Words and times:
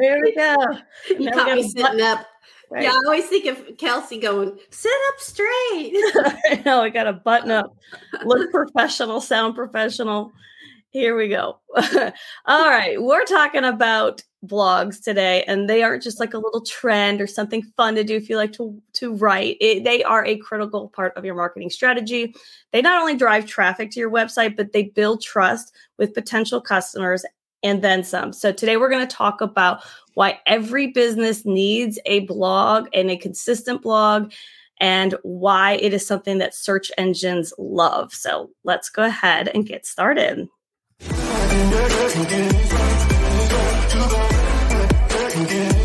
There 0.00 0.20
we 0.22 0.34
go. 0.34 0.56
You 1.08 1.26
Now 1.26 1.32
caught 1.32 1.46
got 1.46 1.56
me 1.56 1.68
sitting 1.68 2.00
up. 2.00 2.26
Right. 2.70 2.84
Yeah, 2.84 2.92
I 2.92 3.00
always 3.04 3.26
think 3.26 3.44
of 3.46 3.76
Kelsey 3.76 4.18
going, 4.18 4.58
sit 4.70 4.92
up 5.08 5.20
straight. 5.20 5.50
I 5.94 6.62
know 6.64 6.80
I 6.80 6.88
got 6.88 7.04
to 7.04 7.12
button 7.12 7.50
up, 7.50 7.76
look 8.24 8.50
professional, 8.50 9.20
sound 9.20 9.54
professional. 9.54 10.32
Here 10.88 11.14
we 11.16 11.28
go. 11.28 11.58
All 12.46 12.70
right, 12.70 13.02
we're 13.02 13.24
talking 13.24 13.64
about 13.64 14.22
blogs 14.46 15.02
today, 15.02 15.42
and 15.44 15.68
they 15.68 15.82
aren't 15.82 16.02
just 16.02 16.18
like 16.18 16.34
a 16.34 16.38
little 16.38 16.62
trend 16.62 17.20
or 17.20 17.26
something 17.26 17.62
fun 17.76 17.94
to 17.94 18.04
do 18.04 18.16
if 18.16 18.30
you 18.30 18.36
like 18.36 18.52
to 18.54 18.80
to 18.94 19.14
write. 19.14 19.58
It, 19.60 19.84
they 19.84 20.02
are 20.02 20.24
a 20.24 20.38
critical 20.38 20.88
part 20.88 21.14
of 21.16 21.24
your 21.24 21.34
marketing 21.34 21.70
strategy. 21.70 22.34
They 22.72 22.80
not 22.80 23.00
only 23.00 23.16
drive 23.16 23.46
traffic 23.46 23.90
to 23.92 24.00
your 24.00 24.10
website, 24.10 24.56
but 24.56 24.72
they 24.72 24.84
build 24.84 25.22
trust 25.22 25.74
with 25.98 26.14
potential 26.14 26.60
customers 26.60 27.24
and 27.62 27.82
then 27.82 28.04
some. 28.04 28.32
So 28.32 28.52
today 28.52 28.76
we're 28.76 28.90
going 28.90 29.06
to 29.06 29.16
talk 29.16 29.40
about 29.40 29.82
why 30.14 30.40
every 30.46 30.88
business 30.88 31.44
needs 31.44 31.98
a 32.06 32.20
blog 32.20 32.88
and 32.92 33.10
a 33.10 33.16
consistent 33.16 33.82
blog 33.82 34.32
and 34.80 35.14
why 35.22 35.74
it 35.74 35.94
is 35.94 36.06
something 36.06 36.38
that 36.38 36.54
search 36.54 36.90
engines 36.98 37.52
love. 37.58 38.12
So 38.12 38.50
let's 38.64 38.90
go 38.90 39.04
ahead 39.04 39.48
and 39.48 39.66
get 39.66 39.86
started. 39.86 40.48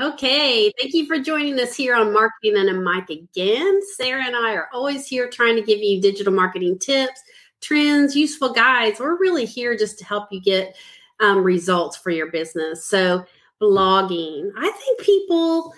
Okay, 0.00 0.72
thank 0.80 0.94
you 0.94 1.04
for 1.04 1.18
joining 1.18 1.60
us 1.60 1.76
here 1.76 1.94
on 1.94 2.14
Marketing 2.14 2.56
and 2.56 2.70
a 2.70 2.72
Mic 2.72 3.10
again. 3.10 3.80
Sarah 3.96 4.24
and 4.24 4.34
I 4.34 4.54
are 4.54 4.70
always 4.72 5.06
here 5.06 5.28
trying 5.28 5.56
to 5.56 5.62
give 5.62 5.80
you 5.80 6.00
digital 6.00 6.32
marketing 6.32 6.78
tips, 6.78 7.20
trends, 7.60 8.16
useful 8.16 8.54
guides. 8.54 8.98
We're 8.98 9.18
really 9.18 9.44
here 9.44 9.76
just 9.76 9.98
to 9.98 10.06
help 10.06 10.28
you 10.30 10.40
get 10.40 10.74
um, 11.20 11.44
results 11.44 11.98
for 11.98 12.08
your 12.08 12.30
business. 12.30 12.86
So, 12.86 13.26
blogging, 13.60 14.50
I 14.56 14.70
think 14.70 15.00
people, 15.00 15.74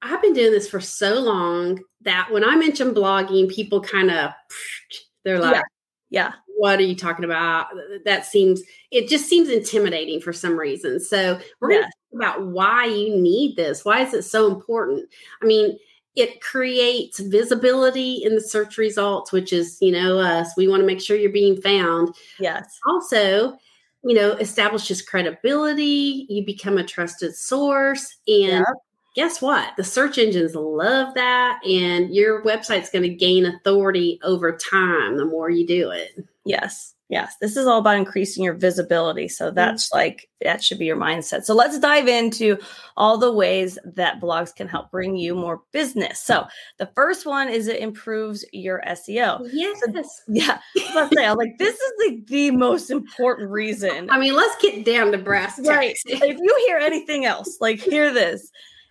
I've 0.00 0.22
been 0.22 0.32
doing 0.32 0.52
this 0.52 0.70
for 0.70 0.80
so 0.80 1.20
long 1.20 1.80
that 2.00 2.28
when 2.30 2.44
I 2.44 2.56
mention 2.56 2.94
blogging, 2.94 3.50
people 3.50 3.82
kind 3.82 4.10
of, 4.10 4.30
they're 5.24 5.38
like, 5.38 5.56
Yeah. 5.56 5.62
Yeah. 6.08 6.32
what 6.56 6.78
are 6.78 6.84
you 6.84 6.96
talking 6.96 7.26
about? 7.26 7.66
That 8.06 8.24
seems, 8.24 8.62
it 8.90 9.06
just 9.06 9.26
seems 9.26 9.50
intimidating 9.50 10.22
for 10.22 10.32
some 10.32 10.58
reason. 10.58 10.98
So 10.98 11.38
we're 11.60 11.68
going 11.68 11.82
to 11.82 11.90
about 12.14 12.46
why 12.46 12.86
you 12.86 13.16
need 13.16 13.56
this. 13.56 13.84
Why 13.84 14.00
is 14.00 14.14
it 14.14 14.22
so 14.22 14.46
important? 14.50 15.08
I 15.42 15.46
mean, 15.46 15.78
it 16.16 16.40
creates 16.40 17.20
visibility 17.20 18.22
in 18.24 18.34
the 18.34 18.40
search 18.40 18.78
results, 18.78 19.32
which 19.32 19.52
is, 19.52 19.78
you 19.80 19.92
know, 19.92 20.18
us. 20.18 20.56
We 20.56 20.68
want 20.68 20.80
to 20.80 20.86
make 20.86 21.00
sure 21.00 21.16
you're 21.16 21.30
being 21.30 21.60
found. 21.60 22.14
Yes. 22.38 22.78
Also, 22.88 23.56
you 24.02 24.14
know, 24.14 24.32
establishes 24.32 25.02
credibility. 25.02 26.26
You 26.28 26.44
become 26.44 26.78
a 26.78 26.84
trusted 26.84 27.36
source. 27.36 28.16
And 28.26 28.64
Yep. 28.66 28.66
Guess 29.14 29.42
what? 29.42 29.76
The 29.76 29.84
search 29.84 30.18
engines 30.18 30.54
love 30.54 31.14
that. 31.14 31.60
And 31.64 32.14
your 32.14 32.42
website's 32.44 32.90
going 32.90 33.02
to 33.02 33.08
gain 33.08 33.46
authority 33.46 34.20
over 34.22 34.56
time 34.56 35.16
the 35.16 35.24
more 35.24 35.50
you 35.50 35.66
do 35.66 35.90
it. 35.90 36.24
Yes. 36.44 36.94
Yes. 37.10 37.34
This 37.40 37.56
is 37.56 37.66
all 37.66 37.80
about 37.80 37.96
increasing 37.96 38.44
your 38.44 38.54
visibility. 38.54 39.26
So 39.26 39.46
mm-hmm. 39.46 39.56
that's 39.56 39.92
like, 39.92 40.30
that 40.42 40.62
should 40.62 40.78
be 40.78 40.86
your 40.86 40.96
mindset. 40.96 41.44
So 41.44 41.54
let's 41.54 41.76
dive 41.80 42.06
into 42.06 42.56
all 42.96 43.18
the 43.18 43.32
ways 43.32 43.80
that 43.84 44.20
blogs 44.20 44.54
can 44.54 44.68
help 44.68 44.92
bring 44.92 45.16
you 45.16 45.34
more 45.34 45.60
business. 45.72 46.20
So 46.20 46.46
the 46.78 46.88
first 46.94 47.26
one 47.26 47.48
is 47.48 47.66
it 47.66 47.80
improves 47.80 48.44
your 48.52 48.80
SEO. 48.86 49.48
Yes. 49.52 49.80
Yeah. 50.28 50.60
I 50.76 51.02
was 51.02 51.10
say, 51.12 51.26
I 51.26 51.32
was 51.32 51.38
like, 51.38 51.58
this 51.58 51.74
is 51.74 51.92
like 52.06 52.26
the 52.28 52.52
most 52.52 52.90
important 52.90 53.50
reason. 53.50 54.08
I 54.10 54.18
mean, 54.18 54.36
let's 54.36 54.54
get 54.62 54.84
down 54.84 55.10
to 55.10 55.18
brass 55.18 55.56
tacks. 55.56 55.68
Right. 55.68 55.96
if 56.06 56.38
you 56.38 56.64
hear 56.68 56.78
anything 56.78 57.24
else, 57.24 57.58
like 57.60 57.80
hear 57.80 58.12
this. 58.12 58.50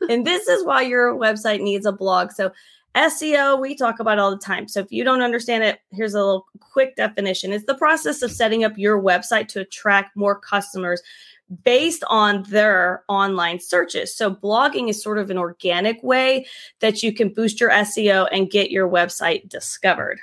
And 0.09 0.25
this 0.25 0.47
is 0.47 0.65
why 0.65 0.81
your 0.81 1.13
website 1.15 1.61
needs 1.61 1.85
a 1.85 1.91
blog. 1.91 2.31
So 2.31 2.51
SEO, 2.95 3.59
we 3.59 3.75
talk 3.75 3.99
about 3.99 4.19
all 4.19 4.31
the 4.31 4.37
time. 4.37 4.67
So 4.67 4.79
if 4.79 4.91
you 4.91 5.03
don't 5.03 5.21
understand 5.21 5.63
it, 5.63 5.79
here's 5.91 6.13
a 6.13 6.19
little 6.19 6.47
quick 6.59 6.95
definition. 6.95 7.53
It's 7.53 7.65
the 7.65 7.75
process 7.75 8.21
of 8.21 8.31
setting 8.31 8.63
up 8.63 8.77
your 8.77 9.01
website 9.01 9.47
to 9.49 9.61
attract 9.61 10.15
more 10.15 10.39
customers 10.39 11.01
based 11.63 12.03
on 12.07 12.43
their 12.43 13.03
online 13.07 13.59
searches. 13.59 14.15
So 14.15 14.33
blogging 14.33 14.89
is 14.89 15.01
sort 15.01 15.17
of 15.17 15.29
an 15.29 15.37
organic 15.37 16.01
way 16.03 16.45
that 16.79 17.01
you 17.03 17.13
can 17.13 17.33
boost 17.33 17.59
your 17.59 17.71
SEO 17.71 18.27
and 18.31 18.51
get 18.51 18.71
your 18.71 18.87
website 18.87 19.49
discovered. 19.49 20.19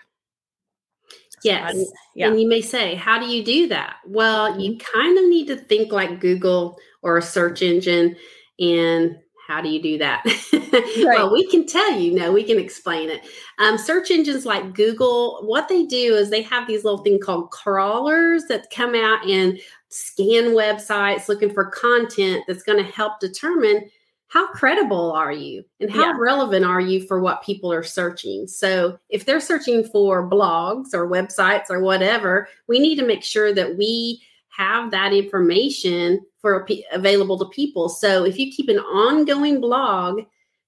Yes. 1.42 1.74
you- 1.74 1.92
yeah. 2.14 2.28
And 2.28 2.40
you 2.40 2.48
may 2.48 2.60
say, 2.60 2.94
how 2.94 3.18
do 3.18 3.26
you 3.26 3.44
do 3.44 3.68
that? 3.68 3.96
Well, 4.06 4.58
you 4.60 4.72
mm-hmm. 4.72 4.98
kind 4.98 5.18
of 5.18 5.24
need 5.28 5.46
to 5.48 5.56
think 5.56 5.92
like 5.92 6.20
Google 6.20 6.78
or 7.02 7.18
a 7.18 7.22
search 7.22 7.62
engine. 7.62 8.16
And 8.58 9.18
how 9.46 9.60
do 9.60 9.68
you 9.68 9.80
do 9.80 9.98
that? 9.98 10.24
well, 11.04 11.32
we 11.32 11.46
can 11.48 11.66
tell 11.66 11.92
you, 11.98 12.12
no, 12.12 12.32
we 12.32 12.42
can 12.42 12.58
explain 12.58 13.10
it. 13.10 13.26
Um, 13.58 13.78
search 13.78 14.10
engines 14.10 14.44
like 14.44 14.74
Google, 14.74 15.40
what 15.44 15.68
they 15.68 15.84
do 15.84 16.14
is 16.14 16.30
they 16.30 16.42
have 16.42 16.66
these 16.66 16.84
little 16.84 17.02
thing 17.04 17.20
called 17.20 17.50
crawlers 17.50 18.44
that 18.48 18.70
come 18.70 18.94
out 18.94 19.24
and 19.28 19.58
scan 19.88 20.46
websites 20.46 21.28
looking 21.28 21.52
for 21.52 21.66
content 21.66 22.42
that's 22.48 22.64
going 22.64 22.82
to 22.84 22.90
help 22.90 23.20
determine 23.20 23.88
how 24.28 24.48
credible 24.48 25.12
are 25.12 25.30
you 25.32 25.62
and 25.78 25.88
how 25.90 26.06
Yeah. 26.06 26.16
relevant 26.18 26.64
are 26.64 26.80
you 26.80 27.06
for 27.06 27.20
what 27.20 27.44
people 27.44 27.72
are 27.72 27.84
searching. 27.84 28.48
So, 28.48 28.98
if 29.08 29.24
they're 29.24 29.38
searching 29.40 29.84
for 29.84 30.28
blogs 30.28 30.92
or 30.92 31.08
websites 31.08 31.70
or 31.70 31.80
whatever, 31.80 32.48
we 32.66 32.80
need 32.80 32.96
to 32.96 33.06
make 33.06 33.22
sure 33.22 33.54
that 33.54 33.78
we 33.78 34.20
have 34.56 34.90
that 34.90 35.12
information 35.12 36.20
for 36.40 36.66
available 36.92 37.38
to 37.38 37.46
people. 37.46 37.88
So, 37.88 38.24
if 38.24 38.38
you 38.38 38.50
keep 38.50 38.68
an 38.68 38.78
ongoing 38.78 39.60
blog, 39.60 40.22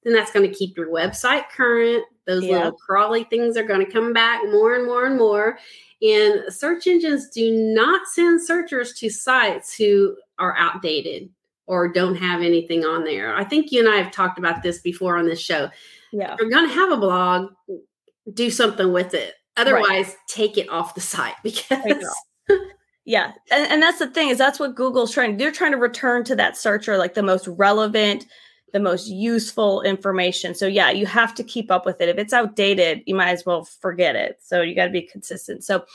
then 0.05 0.13
that's 0.13 0.33
going 0.33 0.49
to 0.49 0.55
keep 0.55 0.77
your 0.77 0.89
website 0.89 1.49
current. 1.51 2.05
Those 2.27 2.45
Yeah. 2.45 2.57
little 2.57 2.73
crawly 2.73 3.25
things 3.25 3.57
are 3.57 3.63
going 3.67 3.85
to 3.85 3.91
come 3.91 4.13
back 4.13 4.43
more 4.51 4.75
and 4.75 4.87
more 4.87 5.07
and 5.07 5.17
more. 5.19 5.59
And 6.01 6.45
search 6.53 6.87
engines 6.87 7.29
do 7.31 7.51
not 7.51 8.07
send 8.09 8.45
searchers 8.45 8.93
to 8.95 9.11
sites 9.11 9.75
who 9.75 10.17
are 10.39 10.55
outdated 10.57 11.31
or 11.67 11.89
don't 11.89 12.15
have 12.15 12.41
anything 12.43 12.85
on 12.85 13.05
there. 13.05 13.35
I 13.35 13.45
think 13.45 13.73
you 13.73 13.81
and 13.81 13.89
I 13.89 13.97
have 13.97 14.13
talked 14.13 14.39
about 14.39 14.63
this 14.63 14.81
before 14.81 15.17
on 15.17 15.27
this 15.27 15.41
show. 15.41 15.71
Yeah. 16.13 16.35
If 16.35 16.41
you're 16.41 16.51
going 16.51 16.69
to 16.69 16.75
have 16.75 16.93
a 16.93 16.97
blog, 16.97 17.51
do 18.33 18.51
something 18.51 18.93
with 18.93 19.15
it. 19.15 19.35
Otherwise, 19.57 20.15
take 20.29 20.57
it 20.57 20.69
off 20.69 20.95
the 20.95 21.01
site 21.01 21.35
because 21.43 21.65
Take 21.83 21.97
it 21.97 22.05
off. 22.05 22.59
Yeah. 23.09 23.33
And, 23.51 23.73
and 23.73 23.83
that's 23.83 24.01
the 24.01 24.11
thing 24.11 24.29
is 24.29 24.37
that's 24.37 24.61
what 24.61 24.75
Google's 24.75 25.15
trying. 25.15 25.39
They're 25.39 25.51
trying 25.51 25.73
to 25.73 25.79
return 25.79 26.25
to 26.25 26.37
that 26.37 26.59
searcher 26.59 26.99
like 26.99 27.15
the 27.15 27.23
most 27.23 27.49
relevant, 27.49 28.27
the 28.75 28.81
most 28.81 29.09
useful 29.09 29.81
information. 29.81 30.55
So 30.55 30.67
yeah, 30.67 30.91
you 30.91 31.07
have 31.07 31.35
to 31.37 31.43
keep 31.43 31.71
up 31.71 31.87
with 31.87 32.03
it. 32.03 32.11
If 32.11 32.19
it's 32.19 32.35
outdated, 32.35 33.01
you 33.07 33.15
might 33.15 33.31
as 33.31 33.47
well 33.47 33.65
forget 33.65 34.15
it. 34.15 34.37
So 34.43 34.61
you 34.61 34.75
got 34.75 34.85
to 34.85 34.91
be 34.91 35.01
consistent. 35.01 35.65
So 35.65 35.87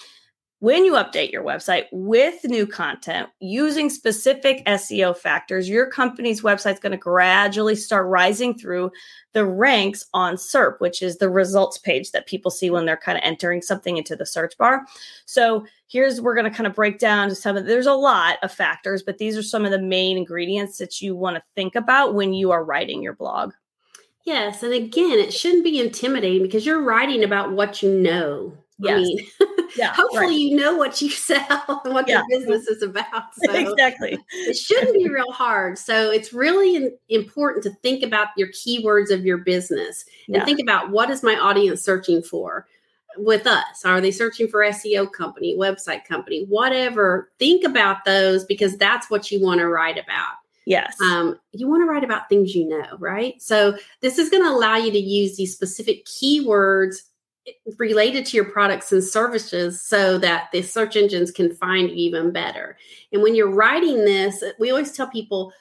when 0.63 0.85
you 0.85 0.93
update 0.93 1.29
your 1.29 1.43
website 1.43 1.87
with 1.91 2.45
new 2.45 2.65
content 2.65 3.27
using 3.41 3.89
specific 3.89 4.65
SEO 4.65 5.13
factors, 5.13 5.67
your 5.67 5.87
company's 5.87 6.41
website 6.41 6.75
is 6.75 6.79
going 6.79 6.93
to 6.93 6.97
gradually 6.97 7.75
start 7.75 8.07
rising 8.07 8.57
through 8.57 8.89
the 9.33 9.45
ranks 9.45 10.05
on 10.13 10.35
SERP, 10.35 10.79
which 10.79 11.01
is 11.01 11.17
the 11.17 11.29
results 11.29 11.79
page 11.79 12.11
that 12.11 12.27
people 12.27 12.49
see 12.49 12.69
when 12.69 12.85
they're 12.85 12.95
kind 12.95 13.17
of 13.17 13.25
entering 13.25 13.61
something 13.61 13.97
into 13.97 14.15
the 14.15 14.25
search 14.25 14.57
bar. 14.57 14.85
So 15.25 15.65
here's 15.87 16.21
we're 16.21 16.33
going 16.33 16.49
to 16.49 16.57
kind 16.57 16.65
of 16.65 16.73
break 16.73 16.97
down 16.97 17.35
some 17.35 17.57
of 17.57 17.65
there's 17.65 17.85
a 17.85 17.91
lot 17.91 18.37
of 18.41 18.49
factors, 18.49 19.03
but 19.03 19.17
these 19.17 19.37
are 19.37 19.43
some 19.43 19.65
of 19.65 19.71
the 19.71 19.81
main 19.81 20.15
ingredients 20.15 20.77
that 20.77 21.01
you 21.01 21.13
want 21.13 21.35
to 21.35 21.43
think 21.55 21.75
about 21.75 22.15
when 22.15 22.31
you 22.33 22.51
are 22.51 22.63
writing 22.63 23.03
your 23.03 23.15
blog. 23.15 23.51
Yes, 24.23 24.63
and 24.63 24.71
again, 24.71 25.19
it 25.19 25.33
shouldn't 25.33 25.65
be 25.65 25.81
intimidating 25.81 26.43
because 26.43 26.65
you're 26.65 26.81
writing 26.81 27.21
about 27.25 27.51
what 27.51 27.83
you 27.83 27.93
know. 27.99 28.62
I 28.91 28.95
mean, 28.97 29.27
Yeah, 29.75 29.93
hopefully 29.95 30.27
right. 30.27 30.37
you 30.37 30.55
know 30.55 30.75
what 30.75 31.01
you 31.01 31.09
sell 31.09 31.81
and 31.83 31.93
what 31.93 32.07
Yeah. 32.07 32.21
your 32.29 32.39
business 32.39 32.67
is 32.67 32.81
about. 32.83 33.33
So 33.35 33.53
exactly. 33.53 34.17
it 34.31 34.55
shouldn't 34.55 34.93
be 34.93 35.09
real 35.09 35.31
hard. 35.31 35.77
So 35.77 36.11
it's 36.11 36.33
really 36.33 36.91
important 37.09 37.63
to 37.63 37.71
think 37.81 38.03
about 38.03 38.29
your 38.37 38.49
keywords 38.49 39.11
of 39.11 39.25
your 39.25 39.37
business 39.39 40.05
and 40.27 40.37
Yeah. 40.37 40.45
think 40.45 40.59
about 40.59 40.89
what 40.91 41.09
is 41.09 41.23
my 41.23 41.35
audience 41.35 41.81
searching 41.81 42.21
for 42.21 42.67
with 43.17 43.45
us? 43.45 43.85
Are 43.85 44.01
they 44.01 44.11
searching 44.11 44.47
for 44.47 44.61
SEO 44.63 45.11
company, 45.11 45.55
website 45.55 46.05
company, 46.05 46.45
whatever? 46.45 47.31
Think 47.39 47.63
about 47.63 48.05
those 48.05 48.43
because 48.43 48.75
that's 48.77 49.09
what 49.09 49.31
you 49.31 49.41
want 49.41 49.59
to 49.59 49.67
write 49.67 49.97
about. 49.97 50.33
Yes. 50.65 50.99
Um, 51.01 51.37
you 51.51 51.67
want 51.67 51.81
to 51.83 51.85
write 51.91 52.03
about 52.05 52.29
things 52.29 52.55
you 52.55 52.67
know, 52.67 52.97
right? 52.97 53.39
So 53.41 53.77
this 54.01 54.17
is 54.17 54.29
going 54.29 54.43
to 54.43 54.49
allow 54.49 54.77
you 54.77 54.91
to 54.91 54.99
use 54.99 55.35
these 55.35 55.53
specific 55.53 56.05
keywords 56.05 57.03
related 57.77 58.25
to 58.25 58.37
your 58.37 58.45
products 58.45 58.91
and 58.91 59.03
services 59.03 59.81
so 59.81 60.17
that 60.17 60.49
the 60.51 60.61
search 60.61 60.95
engines 60.95 61.31
can 61.31 61.53
find 61.55 61.89
you 61.89 61.95
even 61.95 62.31
better. 62.31 62.77
And 63.11 63.21
when 63.21 63.35
you're 63.35 63.51
writing 63.51 64.05
this, 64.05 64.43
we 64.59 64.69
always 64.69 64.91
tell 64.91 65.07
people 65.07 65.51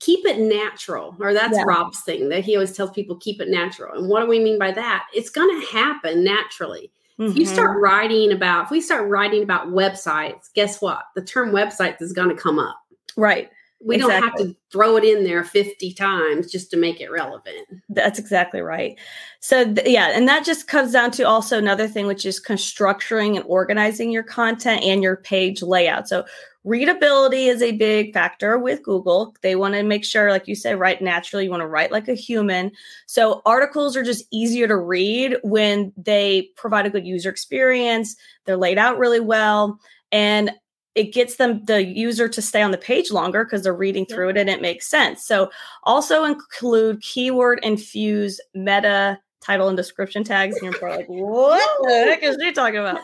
keep 0.00 0.26
it 0.26 0.38
natural, 0.38 1.16
or 1.20 1.32
that's 1.32 1.56
yeah. 1.56 1.64
Rob's 1.64 2.00
thing 2.02 2.28
that 2.30 2.44
he 2.44 2.56
always 2.56 2.76
tells 2.76 2.90
people 2.90 3.16
keep 3.16 3.40
it 3.40 3.48
natural. 3.48 3.96
And 3.96 4.08
what 4.08 4.20
do 4.20 4.26
we 4.26 4.40
mean 4.40 4.58
by 4.58 4.72
that? 4.72 5.06
It's 5.14 5.30
going 5.30 5.60
to 5.60 5.66
happen 5.68 6.24
naturally. 6.24 6.90
Mm-hmm. 7.20 7.30
If 7.30 7.36
you 7.36 7.46
start 7.46 7.72
mm-hmm. 7.72 7.84
writing 7.84 8.32
about, 8.32 8.64
if 8.64 8.70
we 8.70 8.80
start 8.80 9.08
writing 9.08 9.42
about 9.42 9.68
websites, 9.68 10.52
guess 10.54 10.80
what? 10.80 11.04
The 11.14 11.22
term 11.22 11.52
websites 11.52 12.02
is 12.02 12.12
going 12.12 12.30
to 12.30 12.42
come 12.42 12.58
up. 12.58 12.76
Right. 13.16 13.50
We 13.84 13.96
exactly. 13.96 14.20
don't 14.20 14.22
have 14.22 14.36
to 14.38 14.56
throw 14.70 14.96
it 14.96 15.04
in 15.04 15.24
there 15.24 15.42
50 15.42 15.92
times 15.94 16.50
just 16.50 16.70
to 16.70 16.76
make 16.76 17.00
it 17.00 17.10
relevant. 17.10 17.66
That's 17.88 18.18
exactly 18.18 18.60
right. 18.60 18.98
So, 19.40 19.74
th- 19.74 19.88
yeah, 19.88 20.12
and 20.14 20.28
that 20.28 20.44
just 20.44 20.68
comes 20.68 20.92
down 20.92 21.10
to 21.12 21.24
also 21.24 21.58
another 21.58 21.88
thing, 21.88 22.06
which 22.06 22.24
is 22.24 22.38
constructing 22.38 23.36
and 23.36 23.44
organizing 23.48 24.12
your 24.12 24.22
content 24.22 24.82
and 24.82 25.02
your 25.02 25.16
page 25.16 25.62
layout. 25.62 26.08
So, 26.08 26.24
readability 26.64 27.46
is 27.46 27.60
a 27.60 27.72
big 27.72 28.14
factor 28.14 28.56
with 28.56 28.84
Google. 28.84 29.34
They 29.42 29.56
want 29.56 29.74
to 29.74 29.82
make 29.82 30.04
sure, 30.04 30.30
like 30.30 30.46
you 30.46 30.54
say, 30.54 30.76
write 30.76 31.02
naturally. 31.02 31.44
You 31.44 31.50
want 31.50 31.62
to 31.62 31.66
write 31.66 31.90
like 31.90 32.08
a 32.08 32.14
human. 32.14 32.70
So, 33.06 33.42
articles 33.44 33.96
are 33.96 34.04
just 34.04 34.26
easier 34.30 34.68
to 34.68 34.76
read 34.76 35.36
when 35.42 35.92
they 35.96 36.50
provide 36.56 36.86
a 36.86 36.90
good 36.90 37.06
user 37.06 37.30
experience, 37.30 38.16
they're 38.44 38.56
laid 38.56 38.78
out 38.78 38.98
really 38.98 39.20
well. 39.20 39.80
And 40.12 40.52
it 40.94 41.12
gets 41.12 41.36
them 41.36 41.64
the 41.64 41.84
user 41.84 42.28
to 42.28 42.42
stay 42.42 42.62
on 42.62 42.70
the 42.70 42.78
page 42.78 43.10
longer 43.10 43.44
because 43.44 43.62
they're 43.62 43.74
reading 43.74 44.04
through 44.04 44.30
it 44.30 44.36
and 44.36 44.50
it 44.50 44.60
makes 44.60 44.86
sense. 44.86 45.24
So 45.24 45.50
also 45.84 46.24
include 46.24 47.00
keyword 47.00 47.60
infuse 47.62 48.40
meta 48.54 49.18
title 49.42 49.68
and 49.68 49.76
description 49.76 50.24
tags. 50.24 50.56
And 50.56 50.64
you're 50.64 50.78
probably 50.78 50.98
like, 50.98 51.06
what 51.08 51.88
the 51.88 51.94
heck 51.94 52.22
is 52.22 52.36
she 52.40 52.52
talking 52.52 52.78
about? 52.78 53.00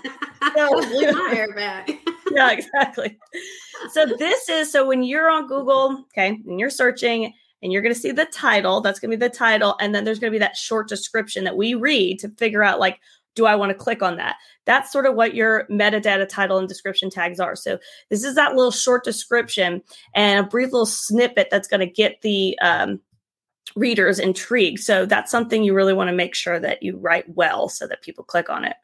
So, 0.54 0.80
blew 0.88 1.12
my 1.12 1.34
hair 1.34 1.52
back. 1.54 1.90
yeah, 2.30 2.52
exactly. 2.52 3.18
So 3.92 4.06
this 4.06 4.48
is 4.48 4.70
so 4.70 4.86
when 4.86 5.02
you're 5.02 5.30
on 5.30 5.46
Google, 5.46 6.04
okay, 6.12 6.28
and 6.46 6.60
you're 6.60 6.70
searching 6.70 7.32
and 7.62 7.72
you're 7.72 7.82
going 7.82 7.94
to 7.94 8.00
see 8.00 8.12
the 8.12 8.26
title, 8.26 8.80
that's 8.80 9.00
going 9.00 9.10
to 9.10 9.16
be 9.16 9.26
the 9.26 9.34
title. 9.34 9.76
And 9.80 9.94
then 9.94 10.04
there's 10.04 10.20
going 10.20 10.32
to 10.32 10.34
be 10.34 10.40
that 10.40 10.56
short 10.56 10.88
description 10.88 11.44
that 11.44 11.56
we 11.56 11.74
read 11.74 12.20
to 12.20 12.28
figure 12.30 12.62
out 12.62 12.78
like, 12.78 13.00
do 13.38 13.46
I 13.46 13.54
want 13.54 13.70
to 13.70 13.74
click 13.74 14.02
on 14.02 14.16
that? 14.16 14.34
That's 14.64 14.90
sort 14.90 15.06
of 15.06 15.14
what 15.14 15.32
your 15.32 15.64
metadata 15.70 16.28
title 16.28 16.58
and 16.58 16.68
description 16.68 17.08
tags 17.08 17.38
are. 17.38 17.54
So 17.54 17.78
this 18.10 18.24
is 18.24 18.34
that 18.34 18.56
little 18.56 18.72
short 18.72 19.04
description 19.04 19.80
and 20.12 20.44
a 20.44 20.48
brief 20.48 20.72
little 20.72 20.86
snippet 20.86 21.46
that's 21.48 21.68
going 21.68 21.80
to 21.80 21.86
get 21.86 22.20
the 22.22 22.58
um, 22.58 23.00
readers 23.76 24.18
intrigued. 24.18 24.80
So 24.80 25.06
that's 25.06 25.30
something 25.30 25.62
you 25.62 25.72
really 25.72 25.92
want 25.92 26.08
to 26.08 26.16
make 26.16 26.34
sure 26.34 26.58
that 26.58 26.82
you 26.82 26.96
write 26.96 27.26
well 27.28 27.68
so 27.68 27.86
that 27.86 28.02
people 28.02 28.24
click 28.24 28.50
on 28.50 28.64
it. 28.64 28.74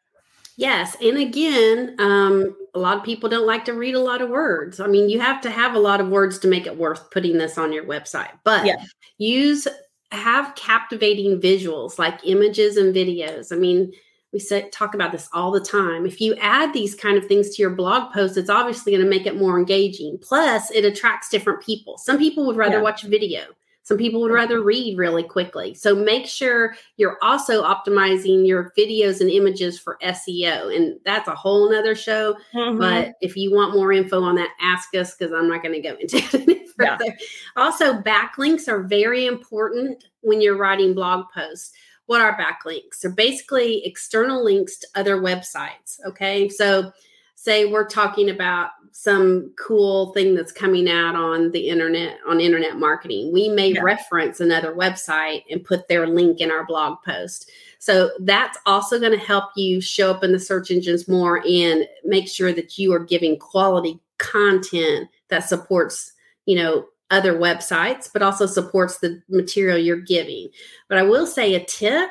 Yes. 0.56 0.96
And 1.02 1.18
again, 1.18 1.96
um, 1.98 2.56
a 2.74 2.78
lot 2.78 2.96
of 2.96 3.02
people 3.02 3.28
don't 3.28 3.44
like 3.44 3.64
to 3.64 3.74
read 3.74 3.96
a 3.96 4.00
lot 4.00 4.22
of 4.22 4.30
words. 4.30 4.78
I 4.78 4.86
mean, 4.86 5.08
you 5.08 5.18
have 5.18 5.40
to 5.40 5.50
have 5.50 5.74
a 5.74 5.80
lot 5.80 6.00
of 6.00 6.10
words 6.10 6.38
to 6.38 6.48
make 6.48 6.64
it 6.64 6.78
worth 6.78 7.10
putting 7.10 7.38
this 7.38 7.58
on 7.58 7.72
your 7.72 7.82
website, 7.82 8.30
but 8.44 8.64
yeah. 8.64 8.84
use 9.18 9.66
have 10.12 10.54
captivating 10.54 11.40
visuals 11.40 11.98
like 11.98 12.20
images 12.24 12.76
and 12.76 12.94
videos. 12.94 13.52
I 13.52 13.56
mean, 13.56 13.92
we 14.34 14.40
say, 14.40 14.68
talk 14.70 14.94
about 14.94 15.12
this 15.12 15.28
all 15.32 15.52
the 15.52 15.60
time. 15.60 16.04
If 16.04 16.20
you 16.20 16.34
add 16.40 16.72
these 16.72 16.96
kind 16.96 17.16
of 17.16 17.24
things 17.26 17.50
to 17.50 17.62
your 17.62 17.70
blog 17.70 18.12
post, 18.12 18.36
it's 18.36 18.50
obviously 18.50 18.92
going 18.92 19.04
to 19.04 19.08
make 19.08 19.26
it 19.26 19.38
more 19.38 19.56
engaging. 19.56 20.18
Plus, 20.20 20.72
it 20.72 20.84
attracts 20.84 21.28
different 21.28 21.62
people. 21.62 21.96
Some 21.98 22.18
people 22.18 22.44
would 22.46 22.56
rather 22.56 22.78
yeah. 22.78 22.82
watch 22.82 23.04
video. 23.04 23.42
Some 23.84 23.96
people 23.96 24.20
would 24.22 24.32
rather 24.32 24.60
read 24.60 24.98
really 24.98 25.22
quickly. 25.22 25.74
So 25.74 25.94
make 25.94 26.26
sure 26.26 26.74
you're 26.96 27.18
also 27.22 27.62
optimizing 27.62 28.44
your 28.44 28.72
videos 28.76 29.20
and 29.20 29.30
images 29.30 29.78
for 29.78 29.98
SEO. 30.02 30.74
And 30.74 30.98
that's 31.04 31.28
a 31.28 31.34
whole 31.34 31.70
nother 31.70 31.94
show. 31.94 32.36
Mm-hmm. 32.54 32.78
But 32.78 33.12
if 33.20 33.36
you 33.36 33.54
want 33.54 33.74
more 33.74 33.92
info 33.92 34.20
on 34.20 34.34
that, 34.34 34.50
ask 34.60 34.94
us 34.96 35.14
because 35.14 35.32
I'm 35.32 35.48
not 35.48 35.62
going 35.62 35.80
to 35.80 35.88
go 35.88 35.96
into 36.00 36.16
it 36.16 36.70
further. 36.76 37.04
Yeah. 37.04 37.14
Also, 37.56 38.00
backlinks 38.00 38.66
are 38.66 38.82
very 38.82 39.26
important 39.26 40.02
when 40.22 40.40
you're 40.40 40.56
writing 40.56 40.94
blog 40.94 41.26
posts 41.32 41.72
what 42.06 42.20
are 42.20 42.36
backlinks? 42.36 43.00
They're 43.00 43.10
basically 43.10 43.84
external 43.84 44.44
links 44.44 44.76
to 44.78 44.86
other 44.94 45.16
websites. 45.16 45.98
Okay. 46.06 46.48
So, 46.48 46.92
say 47.36 47.66
we're 47.66 47.86
talking 47.86 48.30
about 48.30 48.70
some 48.92 49.52
cool 49.58 50.12
thing 50.12 50.34
that's 50.34 50.52
coming 50.52 50.88
out 50.88 51.14
on 51.16 51.50
the 51.50 51.68
internet, 51.68 52.18
on 52.26 52.40
internet 52.40 52.76
marketing. 52.76 53.32
We 53.32 53.48
may 53.48 53.72
yeah. 53.72 53.82
reference 53.82 54.40
another 54.40 54.72
website 54.72 55.42
and 55.50 55.64
put 55.64 55.88
their 55.88 56.06
link 56.06 56.40
in 56.40 56.50
our 56.50 56.64
blog 56.64 56.98
post. 57.04 57.50
So, 57.78 58.10
that's 58.20 58.58
also 58.66 58.98
going 59.00 59.18
to 59.18 59.24
help 59.24 59.50
you 59.56 59.80
show 59.80 60.10
up 60.10 60.24
in 60.24 60.32
the 60.32 60.38
search 60.38 60.70
engines 60.70 61.08
more 61.08 61.42
and 61.46 61.86
make 62.04 62.28
sure 62.28 62.52
that 62.52 62.78
you 62.78 62.92
are 62.92 63.04
giving 63.04 63.38
quality 63.38 64.00
content 64.18 65.08
that 65.28 65.48
supports 65.48 66.12
you 66.46 66.56
know 66.56 66.86
other 67.14 67.34
websites, 67.34 68.10
but 68.12 68.22
also 68.22 68.46
supports 68.46 68.98
the 68.98 69.22
material 69.28 69.78
you're 69.78 69.96
giving. 69.96 70.48
But 70.88 70.98
I 70.98 71.02
will 71.02 71.26
say 71.26 71.54
a 71.54 71.64
tip 71.64 72.10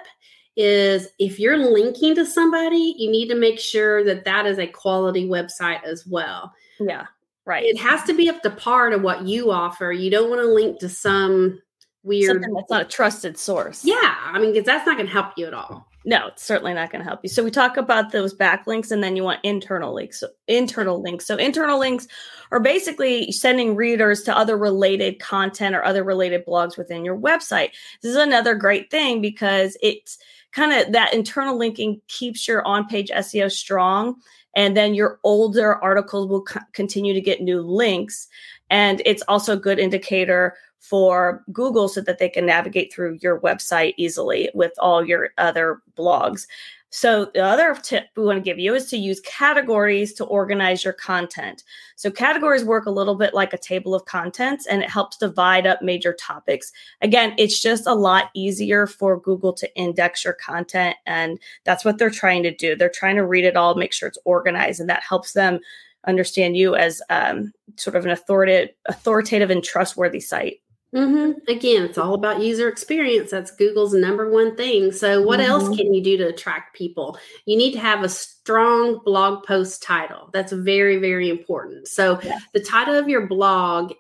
is 0.55 1.09
if 1.19 1.39
you're 1.39 1.57
linking 1.57 2.15
to 2.15 2.25
somebody, 2.25 2.95
you 2.97 3.11
need 3.11 3.27
to 3.27 3.35
make 3.35 3.59
sure 3.59 4.03
that 4.03 4.23
that 4.25 4.45
is 4.45 4.59
a 4.59 4.67
quality 4.67 5.27
website 5.27 5.83
as 5.83 6.05
well. 6.07 6.53
Yeah, 6.79 7.07
right. 7.45 7.65
It 7.65 7.77
has 7.77 8.03
to 8.03 8.13
be 8.13 8.29
up 8.29 8.41
to 8.43 8.49
par 8.49 8.89
to 8.89 8.97
what 8.97 9.23
you 9.23 9.51
offer. 9.51 9.91
You 9.91 10.09
don't 10.09 10.29
want 10.29 10.41
to 10.41 10.47
link 10.47 10.79
to 10.79 10.89
some 10.89 11.61
weird 12.03 12.35
Something 12.35 12.53
that's 12.53 12.69
not 12.69 12.81
a 12.81 12.85
trusted 12.85 13.37
source. 13.37 13.83
Yeah, 13.83 14.15
I 14.25 14.39
mean, 14.39 14.53
because 14.53 14.65
that's 14.65 14.85
not 14.85 14.97
going 14.97 15.07
to 15.07 15.13
help 15.13 15.33
you 15.37 15.47
at 15.47 15.53
all. 15.53 15.87
No, 16.05 16.27
it's 16.27 16.43
certainly 16.43 16.73
not 16.73 16.91
going 16.91 17.01
to 17.01 17.07
help 17.07 17.21
you. 17.23 17.29
So 17.29 17.43
we 17.43 17.51
talk 17.51 17.77
about 17.77 18.11
those 18.11 18.35
backlinks 18.35 18.91
and 18.91 19.01
then 19.01 19.15
you 19.15 19.23
want 19.23 19.39
internal 19.43 19.93
links. 19.93 20.19
So 20.19 20.27
internal 20.47 21.01
links. 21.01 21.25
So 21.25 21.37
internal 21.37 21.79
links 21.79 22.07
are 22.51 22.59
basically 22.59 23.31
sending 23.31 23.75
readers 23.75 24.23
to 24.23 24.37
other 24.37 24.57
related 24.57 25.19
content 25.19 25.75
or 25.75 25.85
other 25.85 26.03
related 26.03 26.45
blogs 26.45 26.77
within 26.77 27.05
your 27.05 27.17
website. 27.17 27.69
This 28.01 28.11
is 28.11 28.17
another 28.17 28.53
great 28.53 28.91
thing 28.91 29.21
because 29.21 29.77
it's 29.81 30.17
kind 30.51 30.73
of 30.73 30.91
that 30.91 31.13
internal 31.13 31.57
linking 31.57 32.01
keeps 32.09 32.47
your 32.47 32.65
on-page 32.67 33.09
SEO 33.09 33.49
strong 33.49 34.15
and 34.55 34.77
then 34.77 34.93
your 34.93 35.19
older 35.23 35.75
articles 35.75 36.27
will 36.27 36.43
co- 36.43 36.59
continue 36.73 37.13
to 37.13 37.21
get 37.21 37.41
new 37.41 37.61
links 37.61 38.27
and 38.69 39.01
it's 39.05 39.23
also 39.27 39.53
a 39.53 39.59
good 39.59 39.79
indicator 39.79 40.55
for 40.83 41.45
Google 41.53 41.87
so 41.87 42.01
that 42.01 42.19
they 42.19 42.27
can 42.27 42.45
navigate 42.45 42.93
through 42.93 43.17
your 43.21 43.39
website 43.39 43.93
easily 43.95 44.49
with 44.53 44.73
all 44.79 45.05
your 45.05 45.29
other 45.37 45.81
blogs. 45.97 46.45
So, 46.89 47.31
the 47.33 47.43
other 47.43 47.73
tip 47.81 48.09
we 48.15 48.25
want 48.25 48.37
to 48.37 48.43
give 48.43 48.59
you 48.59 48.75
is 48.75 48.87
to 48.91 48.97
use 48.97 49.19
categories 49.21 50.13
to 50.13 50.25
organize 50.25 50.83
your 50.83 50.93
content. 50.93 51.63
So, 51.95 52.11
categories 52.11 52.65
work 52.65 52.85
a 52.85 52.91
little 52.91 53.15
bit 53.15 53.33
like 53.33 53.53
a 53.53 53.57
table 53.57 53.95
of 53.95 54.05
contents 54.05 54.67
and 54.67 54.83
it 54.83 54.89
helps 54.89 55.17
divide 55.17 55.65
up 55.65 55.81
major 55.81 56.13
topics. 56.13 56.71
Again, 57.01 57.33
it's 57.37 57.59
just 57.59 57.87
a 57.87 57.95
lot 57.95 58.25
easier 58.35 58.85
for 58.85 59.19
Google 59.19 59.53
to 59.53 59.75
index 59.75 60.23
your 60.23 60.33
content. 60.33 60.97
And 61.07 61.39
that's 61.63 61.85
what 61.85 61.97
they're 61.97 62.11
trying 62.11 62.43
to 62.43 62.53
do. 62.53 62.75
They're 62.75 62.89
trying 62.89 63.15
to 63.15 63.25
read 63.25 63.45
it 63.45 63.55
all, 63.55 63.73
make 63.73 63.93
sure 63.93 64.09
it's 64.09 64.19
organized, 64.25 64.79
and 64.81 64.89
that 64.89 65.01
helps 65.01 65.31
them 65.31 65.61
understand 66.05 66.57
you 66.57 66.75
as 66.75 67.01
um, 67.09 67.53
sort 67.75 67.95
of 67.95 68.05
an 68.05 68.11
authoritative, 68.11 68.75
authoritative 68.85 69.49
and 69.49 69.63
trustworthy 69.63 70.19
site. 70.19 70.59
Mm-hmm. 70.93 71.39
Again, 71.49 71.83
it's 71.83 71.97
all 71.97 72.13
about 72.13 72.41
user 72.41 72.67
experience. 72.67 73.31
That's 73.31 73.55
Google's 73.55 73.93
number 73.93 74.29
one 74.29 74.55
thing. 74.55 74.91
So, 74.91 75.23
what 75.23 75.39
mm-hmm. 75.39 75.49
else 75.49 75.75
can 75.75 75.93
you 75.93 76.03
do 76.03 76.17
to 76.17 76.27
attract 76.27 76.75
people? 76.75 77.17
You 77.45 77.57
need 77.57 77.73
to 77.73 77.79
have 77.79 78.03
a 78.03 78.09
strong 78.09 78.99
blog 79.03 79.43
post 79.43 79.81
title. 79.81 80.29
That's 80.33 80.51
very, 80.51 80.97
very 80.97 81.29
important. 81.29 81.87
So, 81.87 82.19
yeah. 82.21 82.39
the 82.53 82.59
title 82.59 82.95
of 82.95 83.09
your 83.09 83.25
blog 83.25 83.93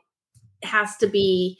has 0.61 0.95
to 0.97 1.07
be 1.07 1.57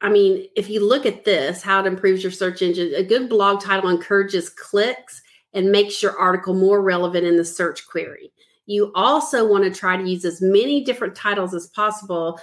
I 0.00 0.10
mean, 0.10 0.46
if 0.54 0.68
you 0.68 0.86
look 0.86 1.06
at 1.06 1.24
this, 1.24 1.62
how 1.62 1.80
it 1.80 1.86
improves 1.86 2.22
your 2.22 2.32
search 2.32 2.60
engine, 2.60 2.92
a 2.94 3.02
good 3.02 3.28
blog 3.28 3.62
title 3.62 3.88
encourages 3.88 4.50
clicks 4.50 5.22
and 5.54 5.72
makes 5.72 6.02
your 6.02 6.18
article 6.18 6.54
more 6.54 6.82
relevant 6.82 7.26
in 7.26 7.36
the 7.36 7.44
search 7.44 7.86
query. 7.88 8.30
You 8.66 8.92
also 8.94 9.48
want 9.48 9.64
to 9.64 9.70
try 9.70 9.96
to 9.96 10.08
use 10.08 10.24
as 10.24 10.42
many 10.42 10.84
different 10.84 11.14
titles 11.14 11.54
as 11.54 11.68
possible 11.68 12.38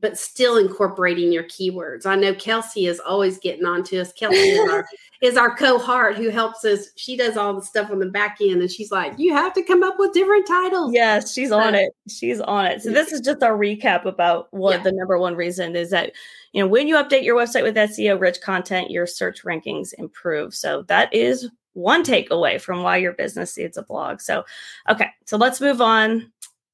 but 0.00 0.16
still 0.16 0.56
incorporating 0.56 1.30
your 1.30 1.44
keywords. 1.44 2.06
I 2.06 2.16
know 2.16 2.34
Kelsey 2.34 2.86
is 2.86 2.98
always 2.98 3.38
getting 3.38 3.66
on 3.66 3.82
to 3.84 4.00
us. 4.00 4.12
Kelsey 4.12 4.38
is 4.38 4.70
our, 4.70 4.86
is 5.22 5.36
our 5.36 5.54
cohort 5.54 6.16
who 6.16 6.30
helps 6.30 6.64
us. 6.64 6.88
She 6.96 7.16
does 7.16 7.36
all 7.36 7.54
the 7.54 7.62
stuff 7.62 7.90
on 7.90 7.98
the 7.98 8.06
back 8.06 8.38
end 8.40 8.62
and 8.62 8.70
she's 8.70 8.90
like, 8.90 9.12
you 9.18 9.34
have 9.34 9.52
to 9.52 9.62
come 9.62 9.82
up 9.82 9.96
with 9.98 10.14
different 10.14 10.46
titles. 10.46 10.92
Yes, 10.94 11.32
she's 11.32 11.52
on 11.52 11.74
it. 11.74 11.94
She's 12.08 12.40
on 12.40 12.66
it. 12.66 12.82
So 12.82 12.90
this 12.90 13.12
is 13.12 13.20
just 13.20 13.42
a 13.42 13.48
recap 13.48 14.06
about 14.06 14.48
what 14.50 14.78
yeah. 14.78 14.82
the 14.84 14.92
number 14.92 15.18
one 15.18 15.36
reason 15.36 15.76
is 15.76 15.90
that, 15.90 16.12
you 16.52 16.62
know, 16.62 16.68
when 16.68 16.88
you 16.88 16.96
update 16.96 17.24
your 17.24 17.36
website 17.36 17.62
with 17.62 17.76
SEO 17.76 18.18
rich 18.18 18.40
content, 18.40 18.90
your 18.90 19.06
search 19.06 19.44
rankings 19.44 19.92
improve. 19.98 20.54
So 20.54 20.82
that 20.88 21.12
is 21.12 21.50
one 21.74 22.02
takeaway 22.02 22.60
from 22.60 22.82
why 22.82 22.96
your 22.96 23.12
business 23.12 23.58
needs 23.58 23.76
a 23.76 23.82
blog. 23.82 24.20
So, 24.22 24.44
okay. 24.88 25.08
So 25.26 25.36
let's 25.36 25.60
move 25.60 25.82
on 25.82 26.32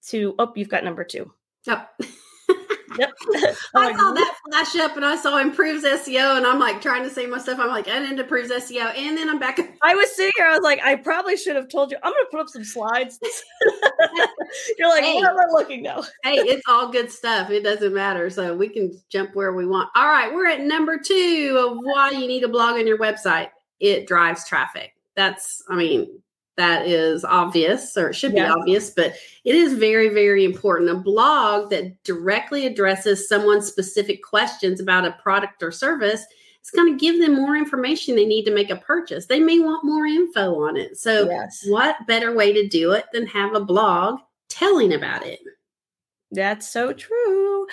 to, 0.08 0.36
oh, 0.38 0.52
you've 0.54 0.68
got 0.68 0.84
number 0.84 1.02
two. 1.02 1.32
Oh. 1.66 1.84
Yep. 2.96 3.12
I 3.74 3.92
saw 3.92 4.12
that 4.12 4.36
flash 4.44 4.76
up 4.76 4.96
and 4.96 5.04
I 5.04 5.16
saw 5.16 5.38
improves 5.38 5.84
SEO 5.84 6.36
and 6.36 6.46
I'm 6.46 6.58
like 6.58 6.80
trying 6.80 7.02
to 7.02 7.10
save 7.10 7.28
my 7.28 7.38
stuff. 7.38 7.58
I'm 7.58 7.68
like, 7.68 7.88
and 7.88 8.04
it 8.04 8.18
improves 8.18 8.50
SEO. 8.50 8.96
And 8.96 9.16
then 9.16 9.28
I'm 9.28 9.38
back. 9.38 9.58
I 9.82 9.94
was 9.94 10.14
sitting 10.14 10.32
here. 10.36 10.46
I 10.46 10.52
was 10.52 10.62
like, 10.62 10.80
I 10.82 10.96
probably 10.96 11.36
should 11.36 11.56
have 11.56 11.68
told 11.68 11.90
you. 11.90 11.98
I'm 12.02 12.12
going 12.12 12.24
to 12.24 12.30
put 12.30 12.40
up 12.40 12.48
some 12.48 12.64
slides. 12.64 13.18
You're 14.78 14.88
like, 14.88 15.04
hey, 15.04 15.16
where 15.16 15.30
am 15.30 15.36
I 15.38 15.52
looking 15.52 15.82
now? 15.82 16.02
hey, 16.22 16.36
it's 16.36 16.64
all 16.68 16.90
good 16.90 17.10
stuff. 17.10 17.50
It 17.50 17.62
doesn't 17.62 17.94
matter. 17.94 18.30
So 18.30 18.54
we 18.54 18.68
can 18.68 18.98
jump 19.10 19.34
where 19.34 19.52
we 19.52 19.66
want. 19.66 19.90
All 19.94 20.08
right. 20.08 20.32
We're 20.32 20.48
at 20.48 20.60
number 20.60 20.98
two 20.98 21.56
of 21.58 21.78
why 21.82 22.10
you 22.10 22.26
need 22.26 22.44
a 22.44 22.48
blog 22.48 22.74
on 22.74 22.86
your 22.86 22.98
website. 22.98 23.50
It 23.80 24.06
drives 24.06 24.46
traffic. 24.46 24.94
That's, 25.14 25.62
I 25.68 25.76
mean, 25.76 26.20
that 26.58 26.86
is 26.86 27.24
obvious 27.24 27.96
or 27.96 28.10
it 28.10 28.14
should 28.14 28.34
be 28.34 28.40
obvious, 28.40 28.90
but 28.90 29.14
it 29.44 29.54
is 29.54 29.72
very, 29.74 30.08
very 30.10 30.44
important. 30.44 30.90
A 30.90 30.96
blog 30.96 31.70
that 31.70 32.02
directly 32.02 32.66
addresses 32.66 33.28
someone's 33.28 33.66
specific 33.66 34.22
questions 34.22 34.80
about 34.80 35.06
a 35.06 35.16
product 35.22 35.62
or 35.62 35.70
service 35.70 36.26
is 36.62 36.70
going 36.70 36.92
to 36.92 37.00
give 37.00 37.20
them 37.20 37.36
more 37.36 37.56
information 37.56 38.16
they 38.16 38.26
need 38.26 38.44
to 38.44 38.54
make 38.54 38.70
a 38.70 38.76
purchase. 38.76 39.26
They 39.26 39.40
may 39.40 39.60
want 39.60 39.84
more 39.84 40.04
info 40.04 40.60
on 40.60 40.76
it. 40.76 40.98
So, 40.98 41.30
yes. 41.30 41.64
what 41.68 42.06
better 42.06 42.34
way 42.34 42.52
to 42.52 42.68
do 42.68 42.92
it 42.92 43.06
than 43.12 43.26
have 43.26 43.54
a 43.54 43.64
blog 43.64 44.18
telling 44.48 44.92
about 44.92 45.24
it? 45.24 45.38
That's 46.32 46.68
so 46.68 46.92
true. 46.92 47.66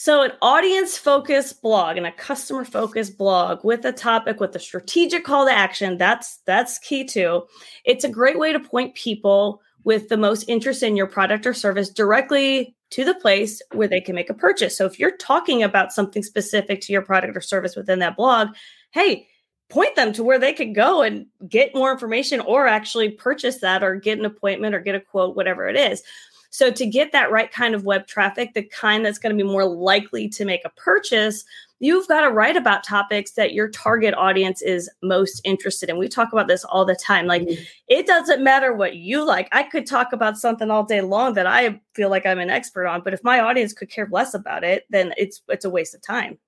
So, 0.00 0.22
an 0.22 0.32
audience 0.40 0.96
focused 0.96 1.60
blog 1.60 1.98
and 1.98 2.06
a 2.06 2.12
customer 2.12 2.64
focused 2.64 3.18
blog 3.18 3.62
with 3.62 3.84
a 3.84 3.92
topic 3.92 4.40
with 4.40 4.56
a 4.56 4.58
strategic 4.58 5.24
call 5.24 5.44
to 5.44 5.52
action, 5.52 5.98
that's 5.98 6.38
that's 6.46 6.78
key 6.78 7.04
too. 7.04 7.42
It's 7.84 8.02
a 8.02 8.08
great 8.08 8.38
way 8.38 8.50
to 8.54 8.60
point 8.60 8.94
people 8.94 9.60
with 9.84 10.08
the 10.08 10.16
most 10.16 10.48
interest 10.48 10.82
in 10.82 10.96
your 10.96 11.06
product 11.06 11.44
or 11.44 11.52
service 11.52 11.90
directly 11.90 12.74
to 12.92 13.04
the 13.04 13.12
place 13.12 13.60
where 13.72 13.88
they 13.88 14.00
can 14.00 14.14
make 14.14 14.30
a 14.30 14.34
purchase. 14.34 14.74
So, 14.74 14.86
if 14.86 14.98
you're 14.98 15.18
talking 15.18 15.62
about 15.62 15.92
something 15.92 16.22
specific 16.22 16.80
to 16.80 16.94
your 16.94 17.02
product 17.02 17.36
or 17.36 17.42
service 17.42 17.76
within 17.76 17.98
that 17.98 18.16
blog, 18.16 18.48
hey, 18.92 19.28
point 19.70 19.94
them 19.96 20.12
to 20.12 20.24
where 20.24 20.38
they 20.38 20.52
could 20.52 20.74
go 20.74 21.02
and 21.02 21.26
get 21.48 21.74
more 21.74 21.92
information 21.92 22.40
or 22.40 22.66
actually 22.66 23.10
purchase 23.10 23.60
that 23.60 23.82
or 23.82 23.94
get 23.94 24.18
an 24.18 24.24
appointment 24.24 24.74
or 24.74 24.80
get 24.80 24.94
a 24.94 25.00
quote, 25.00 25.36
whatever 25.36 25.68
it 25.68 25.76
is. 25.76 26.02
So 26.50 26.70
to 26.72 26.86
get 26.86 27.12
that 27.12 27.30
right 27.30 27.50
kind 27.50 27.74
of 27.74 27.84
web 27.84 28.08
traffic, 28.08 28.54
the 28.54 28.64
kind 28.64 29.06
that's 29.06 29.18
going 29.18 29.36
to 29.36 29.42
be 29.42 29.48
more 29.48 29.64
likely 29.64 30.28
to 30.30 30.44
make 30.44 30.62
a 30.64 30.70
purchase, 30.70 31.44
you've 31.78 32.08
got 32.08 32.22
to 32.22 32.30
write 32.30 32.56
about 32.56 32.82
topics 32.82 33.32
that 33.32 33.54
your 33.54 33.68
target 33.68 34.14
audience 34.14 34.60
is 34.60 34.90
most 35.00 35.40
interested 35.44 35.88
in. 35.88 35.96
We 35.96 36.08
talk 36.08 36.32
about 36.32 36.48
this 36.48 36.64
all 36.64 36.84
the 36.84 36.96
time. 36.96 37.26
Like 37.26 37.42
mm-hmm. 37.42 37.62
it 37.86 38.06
doesn't 38.06 38.42
matter 38.42 38.74
what 38.74 38.96
you 38.96 39.24
like. 39.24 39.48
I 39.52 39.62
could 39.62 39.86
talk 39.86 40.12
about 40.12 40.38
something 40.38 40.70
all 40.70 40.84
day 40.84 41.02
long 41.02 41.34
that 41.34 41.46
I 41.46 41.80
feel 41.94 42.10
like 42.10 42.26
I'm 42.26 42.40
an 42.40 42.50
expert 42.50 42.86
on, 42.86 43.02
but 43.02 43.14
if 43.14 43.22
my 43.22 43.38
audience 43.38 43.72
could 43.72 43.88
care 43.88 44.08
less 44.10 44.34
about 44.34 44.64
it, 44.64 44.86
then 44.90 45.14
it's 45.16 45.40
it's 45.48 45.64
a 45.64 45.70
waste 45.70 45.94
of 45.94 46.02
time. 46.02 46.38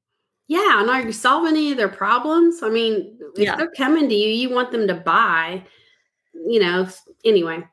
Yeah, 0.49 0.81
and 0.81 0.91
are 0.91 1.03
you 1.03 1.13
solving 1.13 1.53
any 1.53 1.71
of 1.71 1.77
their 1.77 1.89
problems? 1.89 2.63
I 2.63 2.69
mean, 2.69 3.19
if 3.37 3.45
yeah. 3.45 3.57
they're 3.57 3.71
coming 3.71 4.09
to 4.09 4.15
you, 4.15 4.29
you 4.29 4.51
want 4.51 4.73
them 4.73 4.87
to 4.89 4.95
buy, 4.95 5.65
you 6.35 6.61
know, 6.61 6.89
anyway 7.25 7.65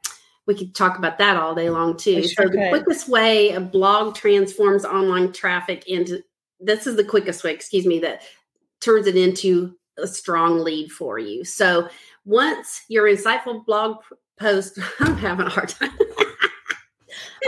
we 0.49 0.55
could 0.55 0.73
talk 0.73 0.97
about 0.97 1.19
that 1.19 1.37
all 1.37 1.53
day 1.53 1.69
long 1.69 1.95
too. 1.95 2.23
Sure 2.27 2.47
so 2.47 2.49
the 2.49 2.57
could. 2.57 2.69
quickest 2.69 3.07
way 3.07 3.51
a 3.51 3.59
blog 3.61 4.15
transforms 4.15 4.83
online 4.83 5.31
traffic 5.31 5.87
into 5.87 6.23
this 6.59 6.87
is 6.87 6.95
the 6.95 7.03
quickest 7.03 7.43
way, 7.43 7.53
excuse 7.53 7.85
me, 7.85 7.99
that 7.99 8.23
turns 8.81 9.05
it 9.05 9.15
into 9.15 9.75
a 9.99 10.07
strong 10.07 10.57
lead 10.57 10.91
for 10.91 11.19
you. 11.19 11.45
So 11.45 11.87
once 12.25 12.81
your 12.89 13.05
insightful 13.05 13.63
blog 13.63 13.97
post, 14.39 14.79
I'm 14.99 15.17
having 15.17 15.45
a 15.45 15.51
hard 15.51 15.69
time. 15.69 15.91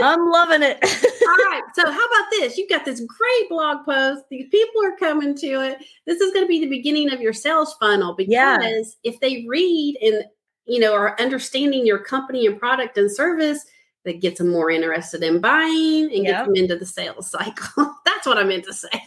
I'm 0.02 0.30
loving 0.30 0.62
it. 0.62 0.78
All 0.82 1.36
right. 1.50 1.62
So, 1.74 1.90
how 1.90 2.04
about 2.04 2.30
this? 2.30 2.58
You've 2.58 2.68
got 2.68 2.84
this 2.84 3.00
great 3.00 3.48
blog 3.48 3.84
post. 3.84 4.24
These 4.30 4.48
people 4.50 4.84
are 4.84 4.96
coming 4.96 5.34
to 5.36 5.46
it. 5.60 5.78
This 6.06 6.20
is 6.20 6.32
going 6.32 6.44
to 6.44 6.48
be 6.48 6.60
the 6.60 6.68
beginning 6.68 7.12
of 7.12 7.20
your 7.20 7.32
sales 7.32 7.74
funnel 7.80 8.14
because 8.14 8.32
yeah. 8.32 8.82
if 9.04 9.20
they 9.20 9.46
read 9.48 9.96
and 10.02 10.24
you 10.66 10.78
know, 10.78 10.94
are 10.94 11.20
understanding 11.20 11.86
your 11.86 11.98
company 11.98 12.46
and 12.46 12.58
product 12.58 12.96
and 12.96 13.10
service 13.10 13.64
that 14.04 14.20
gets 14.20 14.38
them 14.38 14.48
more 14.48 14.70
interested 14.70 15.22
in 15.22 15.40
buying 15.40 16.04
and 16.04 16.24
yep. 16.24 16.24
gets 16.24 16.46
them 16.46 16.56
into 16.56 16.76
the 16.76 16.86
sales 16.86 17.30
cycle. 17.30 17.94
That's 18.04 18.26
what 18.26 18.38
I 18.38 18.44
meant 18.44 18.64
to 18.64 18.72
say. 18.72 19.02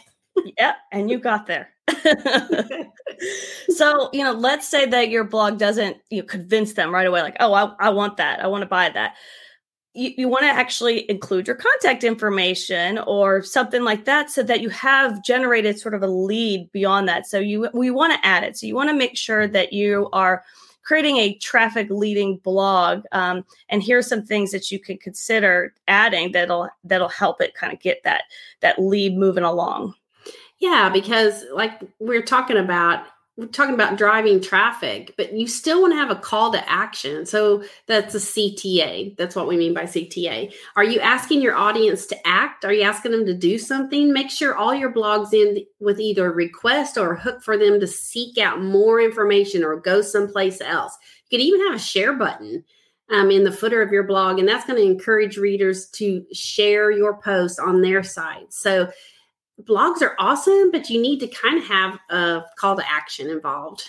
yeah, 0.58 0.74
and 0.92 1.10
you 1.10 1.18
got 1.18 1.46
there. 1.46 1.70
so, 3.68 4.10
you 4.12 4.22
know, 4.24 4.32
let's 4.32 4.68
say 4.68 4.86
that 4.86 5.08
your 5.10 5.24
blog 5.24 5.58
doesn't 5.58 5.98
you 6.10 6.20
know, 6.20 6.26
convince 6.26 6.74
them 6.74 6.92
right 6.92 7.06
away, 7.06 7.22
like, 7.22 7.36
oh, 7.40 7.52
I, 7.52 7.72
I 7.78 7.90
want 7.90 8.16
that. 8.18 8.42
I 8.42 8.46
want 8.46 8.62
to 8.62 8.68
buy 8.68 8.90
that. 8.90 9.14
You, 9.96 10.12
you 10.16 10.28
want 10.28 10.44
to 10.44 10.50
actually 10.50 11.10
include 11.10 11.46
your 11.46 11.56
contact 11.56 12.04
information 12.04 12.98
or 12.98 13.42
something 13.42 13.82
like 13.82 14.04
that 14.04 14.30
so 14.30 14.42
that 14.42 14.60
you 14.60 14.68
have 14.68 15.24
generated 15.24 15.78
sort 15.78 15.94
of 15.94 16.02
a 16.02 16.06
lead 16.06 16.70
beyond 16.72 17.08
that. 17.08 17.26
So 17.26 17.38
you 17.38 17.68
we 17.72 17.90
want 17.90 18.12
to 18.12 18.26
add 18.26 18.44
it. 18.44 18.56
So 18.56 18.66
you 18.66 18.74
want 18.74 18.90
to 18.90 18.96
make 18.96 19.16
sure 19.16 19.48
that 19.48 19.72
you 19.72 20.08
are– 20.12 20.44
creating 20.86 21.16
a 21.16 21.34
traffic 21.38 21.88
leading 21.90 22.38
blog 22.38 23.02
um, 23.12 23.44
and 23.68 23.82
here's 23.82 24.06
some 24.06 24.24
things 24.24 24.52
that 24.52 24.70
you 24.70 24.78
could 24.78 25.00
consider 25.00 25.74
adding 25.88 26.32
that'll 26.32 26.68
that'll 26.84 27.08
help 27.08 27.40
it 27.40 27.54
kind 27.54 27.72
of 27.72 27.80
get 27.80 28.02
that 28.04 28.22
that 28.60 28.78
lead 28.78 29.16
moving 29.16 29.42
along 29.44 29.92
yeah 30.60 30.88
because 30.88 31.44
like 31.52 31.80
we're 31.98 32.22
talking 32.22 32.56
about 32.56 33.04
we're 33.36 33.46
talking 33.46 33.74
about 33.74 33.98
driving 33.98 34.40
traffic, 34.40 35.12
but 35.18 35.34
you 35.34 35.46
still 35.46 35.82
want 35.82 35.92
to 35.92 35.98
have 35.98 36.10
a 36.10 36.16
call 36.16 36.52
to 36.52 36.70
action. 36.70 37.26
So 37.26 37.64
that's 37.86 38.14
a 38.14 38.18
CTA. 38.18 39.14
That's 39.18 39.36
what 39.36 39.46
we 39.46 39.58
mean 39.58 39.74
by 39.74 39.82
CTA. 39.82 40.54
Are 40.74 40.84
you 40.84 41.00
asking 41.00 41.42
your 41.42 41.54
audience 41.54 42.06
to 42.06 42.26
act? 42.26 42.64
Are 42.64 42.72
you 42.72 42.82
asking 42.82 43.12
them 43.12 43.26
to 43.26 43.34
do 43.34 43.58
something? 43.58 44.10
Make 44.10 44.30
sure 44.30 44.56
all 44.56 44.74
your 44.74 44.90
blogs 44.90 45.34
end 45.34 45.58
with 45.80 46.00
either 46.00 46.26
a 46.26 46.34
request 46.34 46.96
or 46.96 47.12
a 47.12 47.20
hook 47.20 47.42
for 47.42 47.58
them 47.58 47.78
to 47.80 47.86
seek 47.86 48.38
out 48.38 48.62
more 48.62 49.02
information 49.02 49.62
or 49.62 49.76
go 49.76 50.00
someplace 50.00 50.62
else. 50.62 50.96
You 51.28 51.38
could 51.38 51.44
even 51.44 51.66
have 51.66 51.76
a 51.76 51.82
share 51.82 52.14
button 52.14 52.64
um, 53.10 53.30
in 53.30 53.44
the 53.44 53.52
footer 53.52 53.82
of 53.82 53.92
your 53.92 54.04
blog, 54.04 54.38
and 54.38 54.48
that's 54.48 54.66
going 54.66 54.78
to 54.78 54.90
encourage 54.90 55.36
readers 55.36 55.88
to 55.90 56.24
share 56.32 56.90
your 56.90 57.20
post 57.20 57.60
on 57.60 57.82
their 57.82 58.02
site. 58.02 58.52
So 58.52 58.90
blogs 59.62 60.02
are 60.02 60.14
awesome, 60.18 60.70
but 60.70 60.90
you 60.90 61.00
need 61.00 61.20
to 61.20 61.28
kind 61.28 61.58
of 61.58 61.64
have 61.64 61.98
a 62.10 62.42
call 62.58 62.76
to 62.76 62.90
action 62.90 63.30
involved. 63.30 63.84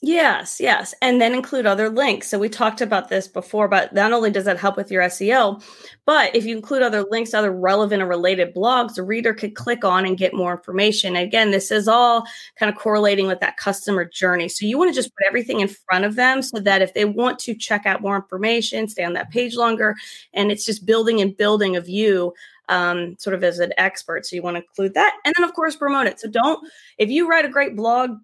Yes, 0.00 0.60
yes. 0.60 0.94
And 1.02 1.20
then 1.20 1.34
include 1.34 1.66
other 1.66 1.88
links. 1.88 2.28
So 2.28 2.38
we 2.38 2.48
talked 2.48 2.80
about 2.80 3.08
this 3.08 3.26
before, 3.26 3.66
but 3.66 3.92
not 3.92 4.12
only 4.12 4.30
does 4.30 4.44
that 4.44 4.56
help 4.56 4.76
with 4.76 4.92
your 4.92 5.02
SEO, 5.02 5.60
but 6.06 6.36
if 6.36 6.44
you 6.44 6.54
include 6.54 6.82
other 6.82 7.04
links, 7.10 7.34
other 7.34 7.50
relevant 7.50 8.00
or 8.00 8.06
related 8.06 8.54
blogs, 8.54 8.94
the 8.94 9.02
reader 9.02 9.34
could 9.34 9.56
click 9.56 9.84
on 9.84 10.06
and 10.06 10.16
get 10.16 10.34
more 10.34 10.52
information. 10.52 11.16
again, 11.16 11.50
this 11.50 11.72
is 11.72 11.88
all 11.88 12.24
kind 12.56 12.70
of 12.72 12.78
correlating 12.78 13.26
with 13.26 13.40
that 13.40 13.56
customer 13.56 14.04
journey. 14.04 14.48
So 14.48 14.66
you 14.66 14.78
want 14.78 14.88
to 14.88 14.94
just 14.94 15.10
put 15.16 15.26
everything 15.26 15.58
in 15.58 15.68
front 15.68 16.04
of 16.04 16.14
them 16.14 16.42
so 16.42 16.60
that 16.60 16.80
if 16.80 16.94
they 16.94 17.04
want 17.04 17.40
to 17.40 17.54
check 17.56 17.84
out 17.84 18.00
more 18.00 18.14
information, 18.14 18.86
stay 18.86 19.02
on 19.02 19.14
that 19.14 19.32
page 19.32 19.56
longer, 19.56 19.96
and 20.32 20.52
it's 20.52 20.64
just 20.64 20.86
building 20.86 21.20
and 21.20 21.36
building 21.36 21.74
of 21.74 21.88
you 21.88 22.32
um, 22.68 23.16
sort 23.18 23.34
of 23.34 23.44
as 23.44 23.58
an 23.58 23.72
expert. 23.76 24.26
So 24.26 24.36
you 24.36 24.42
want 24.42 24.56
to 24.56 24.62
include 24.62 24.94
that. 24.94 25.16
And 25.24 25.34
then, 25.36 25.48
of 25.48 25.54
course, 25.54 25.76
promote 25.76 26.06
it. 26.06 26.20
So 26.20 26.28
don't, 26.28 26.66
if 26.98 27.10
you 27.10 27.28
write 27.28 27.44
a 27.44 27.50
great 27.50 27.76
blog, 27.76 28.18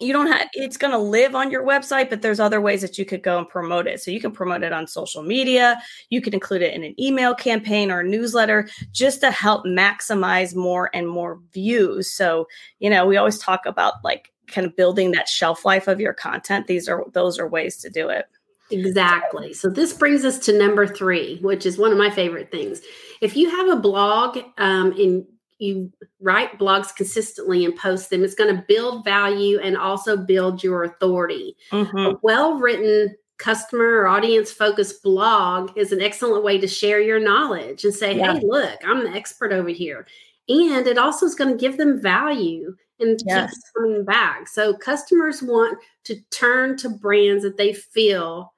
you 0.00 0.12
don't 0.12 0.26
have 0.26 0.48
it's 0.54 0.76
going 0.76 0.90
to 0.90 0.98
live 0.98 1.34
on 1.34 1.50
your 1.50 1.64
website 1.64 2.10
but 2.10 2.22
there's 2.22 2.40
other 2.40 2.60
ways 2.60 2.80
that 2.80 2.98
you 2.98 3.04
could 3.04 3.22
go 3.22 3.38
and 3.38 3.48
promote 3.48 3.86
it 3.86 4.00
so 4.00 4.10
you 4.10 4.20
can 4.20 4.32
promote 4.32 4.62
it 4.62 4.72
on 4.72 4.86
social 4.86 5.22
media 5.22 5.80
you 6.10 6.20
can 6.20 6.34
include 6.34 6.62
it 6.62 6.74
in 6.74 6.82
an 6.82 6.98
email 7.00 7.34
campaign 7.34 7.90
or 7.90 8.02
newsletter 8.02 8.68
just 8.90 9.20
to 9.20 9.30
help 9.30 9.64
maximize 9.64 10.56
more 10.56 10.90
and 10.94 11.08
more 11.08 11.40
views 11.52 12.10
so 12.10 12.48
you 12.78 12.88
know 12.88 13.06
we 13.06 13.16
always 13.16 13.38
talk 13.38 13.66
about 13.66 13.94
like 14.02 14.32
kind 14.48 14.66
of 14.66 14.74
building 14.76 15.12
that 15.12 15.28
shelf 15.28 15.64
life 15.64 15.86
of 15.88 16.00
your 16.00 16.14
content 16.14 16.66
these 16.66 16.88
are 16.88 17.04
those 17.12 17.38
are 17.38 17.48
ways 17.48 17.76
to 17.76 17.90
do 17.90 18.08
it 18.08 18.26
Exactly. 18.72 19.52
So 19.52 19.68
this 19.68 19.92
brings 19.92 20.24
us 20.24 20.38
to 20.40 20.58
number 20.58 20.86
three, 20.86 21.38
which 21.40 21.66
is 21.66 21.78
one 21.78 21.92
of 21.92 21.98
my 21.98 22.10
favorite 22.10 22.50
things. 22.50 22.80
If 23.20 23.36
you 23.36 23.50
have 23.50 23.68
a 23.68 23.76
blog 23.76 24.38
um, 24.58 24.92
and 24.92 25.24
you 25.58 25.92
write 26.20 26.58
blogs 26.58 26.94
consistently 26.94 27.64
and 27.64 27.76
post 27.76 28.10
them, 28.10 28.24
it's 28.24 28.34
going 28.34 28.54
to 28.54 28.64
build 28.66 29.04
value 29.04 29.60
and 29.60 29.76
also 29.76 30.16
build 30.16 30.62
your 30.62 30.84
authority. 30.84 31.56
Mm-hmm. 31.70 31.98
A 31.98 32.18
well 32.22 32.54
written 32.54 33.14
customer 33.38 34.00
or 34.00 34.08
audience 34.08 34.52
focused 34.52 35.02
blog 35.02 35.76
is 35.76 35.92
an 35.92 36.00
excellent 36.00 36.44
way 36.44 36.58
to 36.58 36.66
share 36.68 37.00
your 37.00 37.18
knowledge 37.18 37.84
and 37.84 37.92
say, 37.92 38.16
yeah. 38.16 38.34
hey, 38.34 38.40
look, 38.44 38.78
I'm 38.84 39.04
the 39.04 39.10
expert 39.10 39.52
over 39.52 39.68
here. 39.68 40.06
And 40.48 40.86
it 40.86 40.98
also 40.98 41.26
is 41.26 41.34
going 41.34 41.50
to 41.50 41.60
give 41.60 41.76
them 41.76 42.00
value 42.00 42.76
and 43.00 43.20
yes. 43.26 43.50
keep 43.50 43.62
coming 43.76 44.04
back. 44.04 44.48
So 44.48 44.74
customers 44.74 45.42
want 45.42 45.78
to 46.04 46.20
turn 46.30 46.76
to 46.78 46.88
brands 46.88 47.42
that 47.42 47.56
they 47.56 47.72
feel 47.72 48.51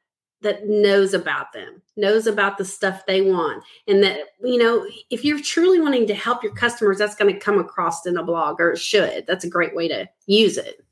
that 0.45 0.69
knows 0.69 1.13
about 1.13 1.53
them, 1.53 1.83
knows 1.97 2.29
about 2.29 2.57
the 2.57 2.65
stuff 2.65 3.05
they 3.07 3.23
want. 3.23 3.65
And 3.89 4.03
that, 4.05 4.21
you 4.43 4.59
know, 4.59 4.87
if 5.11 5.25
you're 5.25 5.41
truly 5.41 5.81
wanting 5.81 6.07
to 6.07 6.15
help 6.15 6.45
your 6.45 6.55
customers, 6.55 6.99
that's 6.99 7.17
going 7.17 7.33
to 7.33 7.41
come 7.41 7.59
across 7.59 8.07
in 8.07 8.17
a 8.17 8.23
blog 8.23 8.61
or 8.61 8.73
it 8.73 8.79
should. 8.79 9.27
That's 9.27 9.45
a 9.45 9.51
great 9.51 9.75
way 9.75 9.89
to 9.89 10.09
use 10.27 10.57
it. 10.57 10.85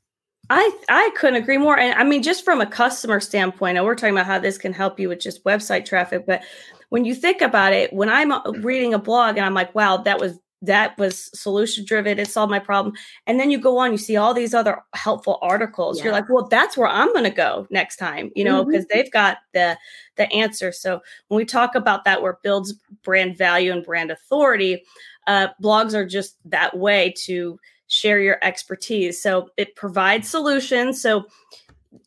I 0.49 0.77
I 0.89 1.09
couldn't 1.15 1.41
agree 1.41 1.57
more. 1.57 1.79
And 1.79 1.97
I 1.97 2.03
mean, 2.03 2.21
just 2.21 2.43
from 2.43 2.59
a 2.59 2.65
customer 2.65 3.21
standpoint, 3.21 3.77
and 3.77 3.85
we're 3.85 3.95
talking 3.95 4.13
about 4.13 4.25
how 4.25 4.39
this 4.39 4.57
can 4.57 4.73
help 4.73 4.99
you 4.99 5.07
with 5.07 5.21
just 5.21 5.43
website 5.45 5.85
traffic, 5.85 6.25
but 6.27 6.43
when 6.89 7.05
you 7.05 7.15
think 7.15 7.41
about 7.41 7.73
it, 7.73 7.93
when 7.93 8.09
I'm 8.09 8.31
uh, 8.31 8.41
reading 8.59 8.93
a 8.93 8.99
blog 8.99 9.37
and 9.37 9.45
I'm 9.45 9.53
like, 9.53 9.73
wow, 9.73 9.97
that 9.97 10.19
was 10.19 10.37
that 10.63 10.97
was 10.97 11.29
solution 11.39 11.85
driven 11.85 12.17
it 12.17 12.27
solved 12.27 12.49
my 12.49 12.59
problem. 12.59 12.95
And 13.27 13.39
then 13.39 13.51
you 13.51 13.59
go 13.59 13.77
on 13.77 13.91
you 13.91 13.97
see 13.97 14.17
all 14.17 14.33
these 14.33 14.53
other 14.53 14.81
helpful 14.93 15.37
articles. 15.41 15.97
Yeah. 15.97 16.05
you're 16.05 16.13
like 16.13 16.29
well 16.29 16.47
that's 16.47 16.75
where 16.75 16.87
i'm 16.87 17.11
going 17.13 17.23
to 17.23 17.29
go 17.29 17.67
next 17.69 17.97
time 17.97 18.31
you 18.35 18.43
know 18.43 18.65
because 18.65 18.85
mm-hmm. 18.85 18.97
they've 18.97 19.11
got 19.11 19.37
the 19.53 19.77
the 20.15 20.31
answer. 20.31 20.71
So 20.71 21.01
when 21.27 21.37
we 21.37 21.45
talk 21.45 21.75
about 21.75 22.03
that 22.05 22.21
where 22.21 22.31
it 22.31 22.43
builds 22.43 22.73
brand 23.03 23.37
value 23.37 23.71
and 23.71 23.83
brand 23.83 24.11
authority 24.11 24.83
uh, 25.27 25.47
blogs 25.61 25.93
are 25.93 26.05
just 26.05 26.37
that 26.45 26.77
way 26.77 27.13
to 27.25 27.59
share 27.87 28.19
your 28.19 28.39
expertise. 28.41 29.21
So 29.21 29.49
it 29.57 29.75
provides 29.75 30.29
solutions. 30.29 31.01
So 31.01 31.25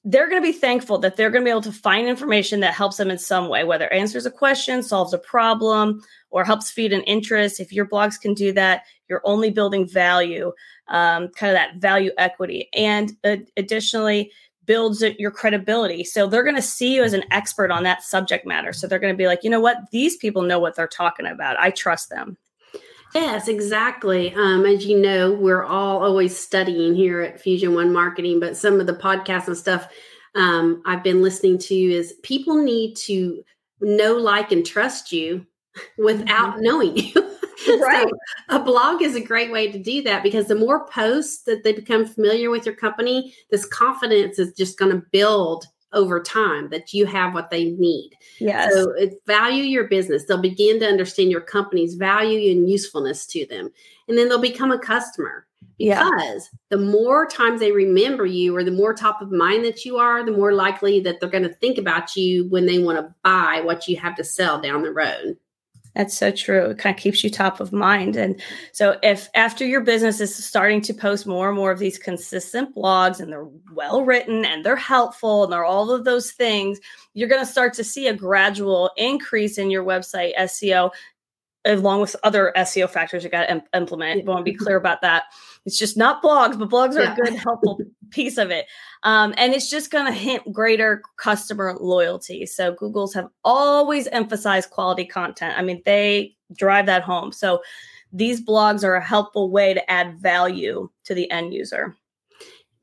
they're 0.04 0.28
going 0.28 0.42
to 0.42 0.46
be 0.46 0.56
thankful 0.56 0.98
that 0.98 1.16
they're 1.16 1.30
going 1.30 1.42
to 1.42 1.46
be 1.46 1.50
able 1.50 1.60
to 1.62 1.72
find 1.72 2.08
information 2.08 2.60
that 2.60 2.74
helps 2.74 2.96
them 2.96 3.10
in 3.10 3.18
some 3.18 3.48
way, 3.48 3.62
whether 3.62 3.92
answers 3.92 4.26
a 4.26 4.30
question, 4.30 4.82
solves 4.82 5.12
a 5.12 5.18
problem, 5.18 6.02
or 6.36 6.44
helps 6.44 6.70
feed 6.70 6.92
an 6.92 7.00
interest. 7.04 7.60
If 7.60 7.72
your 7.72 7.86
blogs 7.86 8.20
can 8.20 8.34
do 8.34 8.52
that, 8.52 8.82
you're 9.08 9.22
only 9.24 9.48
building 9.48 9.88
value, 9.88 10.52
um, 10.88 11.28
kind 11.28 11.50
of 11.50 11.56
that 11.56 11.76
value 11.76 12.10
equity. 12.18 12.68
And 12.74 13.12
uh, 13.24 13.38
additionally, 13.56 14.30
builds 14.66 15.02
your 15.18 15.30
credibility. 15.30 16.04
So 16.04 16.26
they're 16.26 16.42
going 16.42 16.56
to 16.56 16.60
see 16.60 16.94
you 16.94 17.02
as 17.02 17.14
an 17.14 17.24
expert 17.30 17.70
on 17.70 17.84
that 17.84 18.02
subject 18.02 18.46
matter. 18.46 18.74
So 18.74 18.86
they're 18.86 18.98
going 18.98 19.14
to 19.14 19.16
be 19.16 19.28
like, 19.28 19.44
you 19.44 19.48
know 19.48 19.60
what? 19.60 19.78
These 19.92 20.16
people 20.18 20.42
know 20.42 20.58
what 20.58 20.76
they're 20.76 20.86
talking 20.86 21.24
about. 21.24 21.58
I 21.58 21.70
trust 21.70 22.10
them. 22.10 22.36
Yes, 23.14 23.48
exactly. 23.48 24.34
Um, 24.34 24.66
as 24.66 24.84
you 24.84 25.00
know, 25.00 25.32
we're 25.32 25.64
all 25.64 26.04
always 26.04 26.38
studying 26.38 26.94
here 26.94 27.22
at 27.22 27.40
Fusion 27.40 27.74
One 27.74 27.94
Marketing, 27.94 28.40
but 28.40 28.58
some 28.58 28.78
of 28.78 28.86
the 28.86 28.92
podcasts 28.92 29.46
and 29.46 29.56
stuff 29.56 29.88
um, 30.34 30.82
I've 30.84 31.02
been 31.02 31.22
listening 31.22 31.56
to 31.60 31.74
is 31.74 32.12
people 32.22 32.62
need 32.62 32.94
to 33.06 33.42
know, 33.80 34.16
like, 34.16 34.52
and 34.52 34.66
trust 34.66 35.12
you 35.12 35.46
without 35.98 36.54
mm-hmm. 36.54 36.62
knowing 36.62 36.96
you. 36.96 37.12
right. 37.80 38.08
So 38.08 38.56
a 38.56 38.62
blog 38.62 39.02
is 39.02 39.14
a 39.14 39.20
great 39.20 39.50
way 39.50 39.70
to 39.70 39.78
do 39.78 40.02
that 40.02 40.22
because 40.22 40.46
the 40.46 40.54
more 40.54 40.86
posts 40.88 41.42
that 41.44 41.64
they 41.64 41.72
become 41.72 42.06
familiar 42.06 42.50
with 42.50 42.66
your 42.66 42.74
company, 42.74 43.34
this 43.50 43.66
confidence 43.66 44.38
is 44.38 44.52
just 44.52 44.78
going 44.78 44.92
to 44.92 45.06
build 45.10 45.66
over 45.92 46.20
time 46.20 46.68
that 46.70 46.92
you 46.92 47.06
have 47.06 47.32
what 47.32 47.50
they 47.50 47.64
need. 47.64 48.10
Yes. 48.38 48.72
So 48.74 48.92
value 49.26 49.62
your 49.62 49.88
business. 49.88 50.24
They'll 50.24 50.40
begin 50.40 50.80
to 50.80 50.86
understand 50.86 51.30
your 51.30 51.40
company's 51.40 51.94
value 51.94 52.50
and 52.50 52.68
usefulness 52.68 53.26
to 53.28 53.46
them. 53.46 53.70
And 54.08 54.18
then 54.18 54.28
they'll 54.28 54.40
become 54.40 54.70
a 54.70 54.78
customer 54.78 55.46
because 55.78 55.98
yeah. 55.98 56.58
the 56.70 56.78
more 56.78 57.26
times 57.26 57.60
they 57.60 57.72
remember 57.72 58.26
you 58.26 58.56
or 58.56 58.64
the 58.64 58.70
more 58.70 58.94
top 58.94 59.20
of 59.20 59.30
mind 59.30 59.64
that 59.64 59.84
you 59.84 59.96
are, 59.96 60.24
the 60.24 60.32
more 60.32 60.52
likely 60.52 61.00
that 61.00 61.20
they're 61.20 61.30
going 61.30 61.42
to 61.44 61.54
think 61.54 61.78
about 61.78 62.16
you 62.16 62.48
when 62.48 62.66
they 62.66 62.78
want 62.78 62.98
to 62.98 63.14
buy 63.22 63.60
what 63.64 63.88
you 63.88 63.96
have 63.96 64.16
to 64.16 64.24
sell 64.24 64.60
down 64.60 64.82
the 64.82 64.92
road. 64.92 65.36
That's 65.96 66.16
so 66.16 66.30
true. 66.30 66.70
It 66.70 66.78
kind 66.78 66.94
of 66.94 67.02
keeps 67.02 67.24
you 67.24 67.30
top 67.30 67.58
of 67.58 67.72
mind. 67.72 68.16
And 68.16 68.38
so, 68.72 68.98
if 69.02 69.28
after 69.34 69.64
your 69.64 69.80
business 69.80 70.20
is 70.20 70.44
starting 70.44 70.82
to 70.82 70.94
post 70.94 71.26
more 71.26 71.48
and 71.48 71.56
more 71.56 71.70
of 71.70 71.78
these 71.78 71.98
consistent 71.98 72.74
blogs 72.74 73.18
and 73.18 73.32
they're 73.32 73.48
well 73.72 74.04
written 74.04 74.44
and 74.44 74.64
they're 74.64 74.76
helpful 74.76 75.44
and 75.44 75.52
they're 75.52 75.64
all 75.64 75.90
of 75.90 76.04
those 76.04 76.32
things, 76.32 76.78
you're 77.14 77.28
going 77.28 77.44
to 77.44 77.50
start 77.50 77.72
to 77.74 77.84
see 77.84 78.08
a 78.08 78.14
gradual 78.14 78.90
increase 78.98 79.56
in 79.56 79.70
your 79.70 79.84
website 79.84 80.36
SEO 80.36 80.90
along 81.64 82.00
with 82.00 82.14
other 82.22 82.52
SEO 82.56 82.88
factors 82.88 83.24
you 83.24 83.30
got 83.30 83.46
to 83.46 83.62
implement. 83.74 84.20
I 84.20 84.24
want 84.24 84.40
to 84.40 84.44
be 84.44 84.52
mm-hmm. 84.52 84.64
clear 84.64 84.76
about 84.76 85.00
that. 85.00 85.24
It's 85.66 85.78
just 85.78 85.96
not 85.96 86.22
blogs, 86.22 86.56
but 86.58 86.70
blogs 86.70 86.94
are 86.94 87.02
yeah. 87.02 87.12
a 87.12 87.16
good, 87.16 87.34
helpful 87.34 87.78
piece 88.10 88.38
of 88.38 88.50
it. 88.50 88.66
Um, 89.02 89.34
and 89.36 89.52
it's 89.52 89.68
just 89.68 89.90
going 89.90 90.06
to 90.06 90.12
hint 90.12 90.50
greater 90.52 91.02
customer 91.18 91.76
loyalty. 91.78 92.46
So 92.46 92.72
Google's 92.72 93.12
have 93.14 93.28
always 93.44 94.06
emphasized 94.06 94.70
quality 94.70 95.04
content. 95.04 95.58
I 95.58 95.62
mean, 95.62 95.82
they 95.84 96.34
drive 96.56 96.86
that 96.86 97.02
home. 97.02 97.32
So 97.32 97.62
these 98.12 98.40
blogs 98.40 98.84
are 98.84 98.94
a 98.94 99.04
helpful 99.04 99.50
way 99.50 99.74
to 99.74 99.90
add 99.90 100.18
value 100.18 100.88
to 101.04 101.14
the 101.14 101.30
end 101.32 101.52
user. 101.52 101.96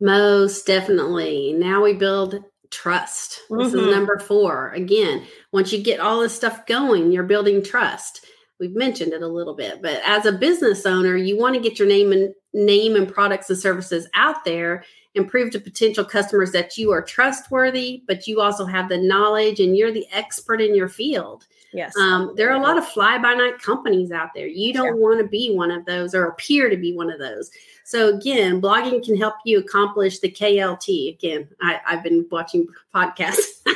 Most 0.02 0.68
definitely. 0.68 1.54
Now 1.54 1.82
we 1.82 1.94
build 1.94 2.44
trust. 2.70 3.40
This 3.50 3.70
mm-hmm. 3.70 3.80
is 3.80 3.96
number 3.96 4.20
four. 4.20 4.72
Again, 4.72 5.26
once 5.54 5.72
you 5.72 5.82
get 5.82 6.02
all 6.02 6.20
this 6.20 6.36
stuff 6.36 6.66
going, 6.66 7.14
you're 7.14 7.24
building 7.24 7.64
trust 7.64 8.26
we've 8.60 8.76
mentioned 8.76 9.14
it 9.14 9.22
a 9.22 9.28
little 9.28 9.56
bit 9.56 9.82
but 9.82 10.02
as 10.06 10.26
a 10.26 10.32
business 10.32 10.86
owner 10.86 11.16
you 11.16 11.38
want 11.38 11.56
to 11.56 11.62
get 11.62 11.80
your 11.80 11.88
name 11.88 12.12
and 12.12 12.34
name 12.54 12.96
and 12.96 13.12
products 13.12 13.50
and 13.50 13.60
services 13.60 14.08
out 14.14 14.46
there 14.46 14.84
and 15.16 15.30
prove 15.30 15.52
to 15.52 15.60
potential 15.60 16.04
customers 16.04 16.52
that 16.52 16.78
you 16.78 16.92
are 16.92 17.02
trustworthy 17.02 18.04
but 18.08 18.28
you 18.28 18.42
also 18.42 18.66
have 18.66 18.90
the 18.90 18.98
knowledge 18.98 19.60
and 19.60 19.76
you're 19.78 19.92
the 19.92 20.08
expert 20.12 20.62
in 20.62 20.76
your 20.76 20.90
field. 20.90 21.46
Yes. 21.72 21.96
Um, 21.98 22.34
there 22.36 22.52
are 22.52 22.56
a 22.56 22.62
lot 22.62 22.78
of 22.78 22.88
fly-by-night 22.88 23.60
companies 23.60 24.12
out 24.12 24.30
there. 24.36 24.46
You 24.46 24.74
don't 24.74 24.90
sure. 24.90 24.96
want 24.96 25.20
to 25.20 25.28
be 25.28 25.56
one 25.56 25.72
of 25.72 25.86
those 25.86 26.14
or 26.14 26.26
appear 26.26 26.70
to 26.70 26.78
be 26.78 26.96
one 26.96 27.10
of 27.10 27.20
those. 27.20 27.50
So 27.84 28.16
again 28.16 28.62
blogging 28.62 29.04
can 29.04 29.18
help 29.18 29.36
you 29.46 29.60
accomplish 29.60 30.20
the 30.20 30.32
KLT 30.32 31.16
again 31.16 31.48
I, 31.62 31.80
have 31.86 32.04
been 32.04 32.28
watching 32.32 32.68
podcasts. 32.94 33.66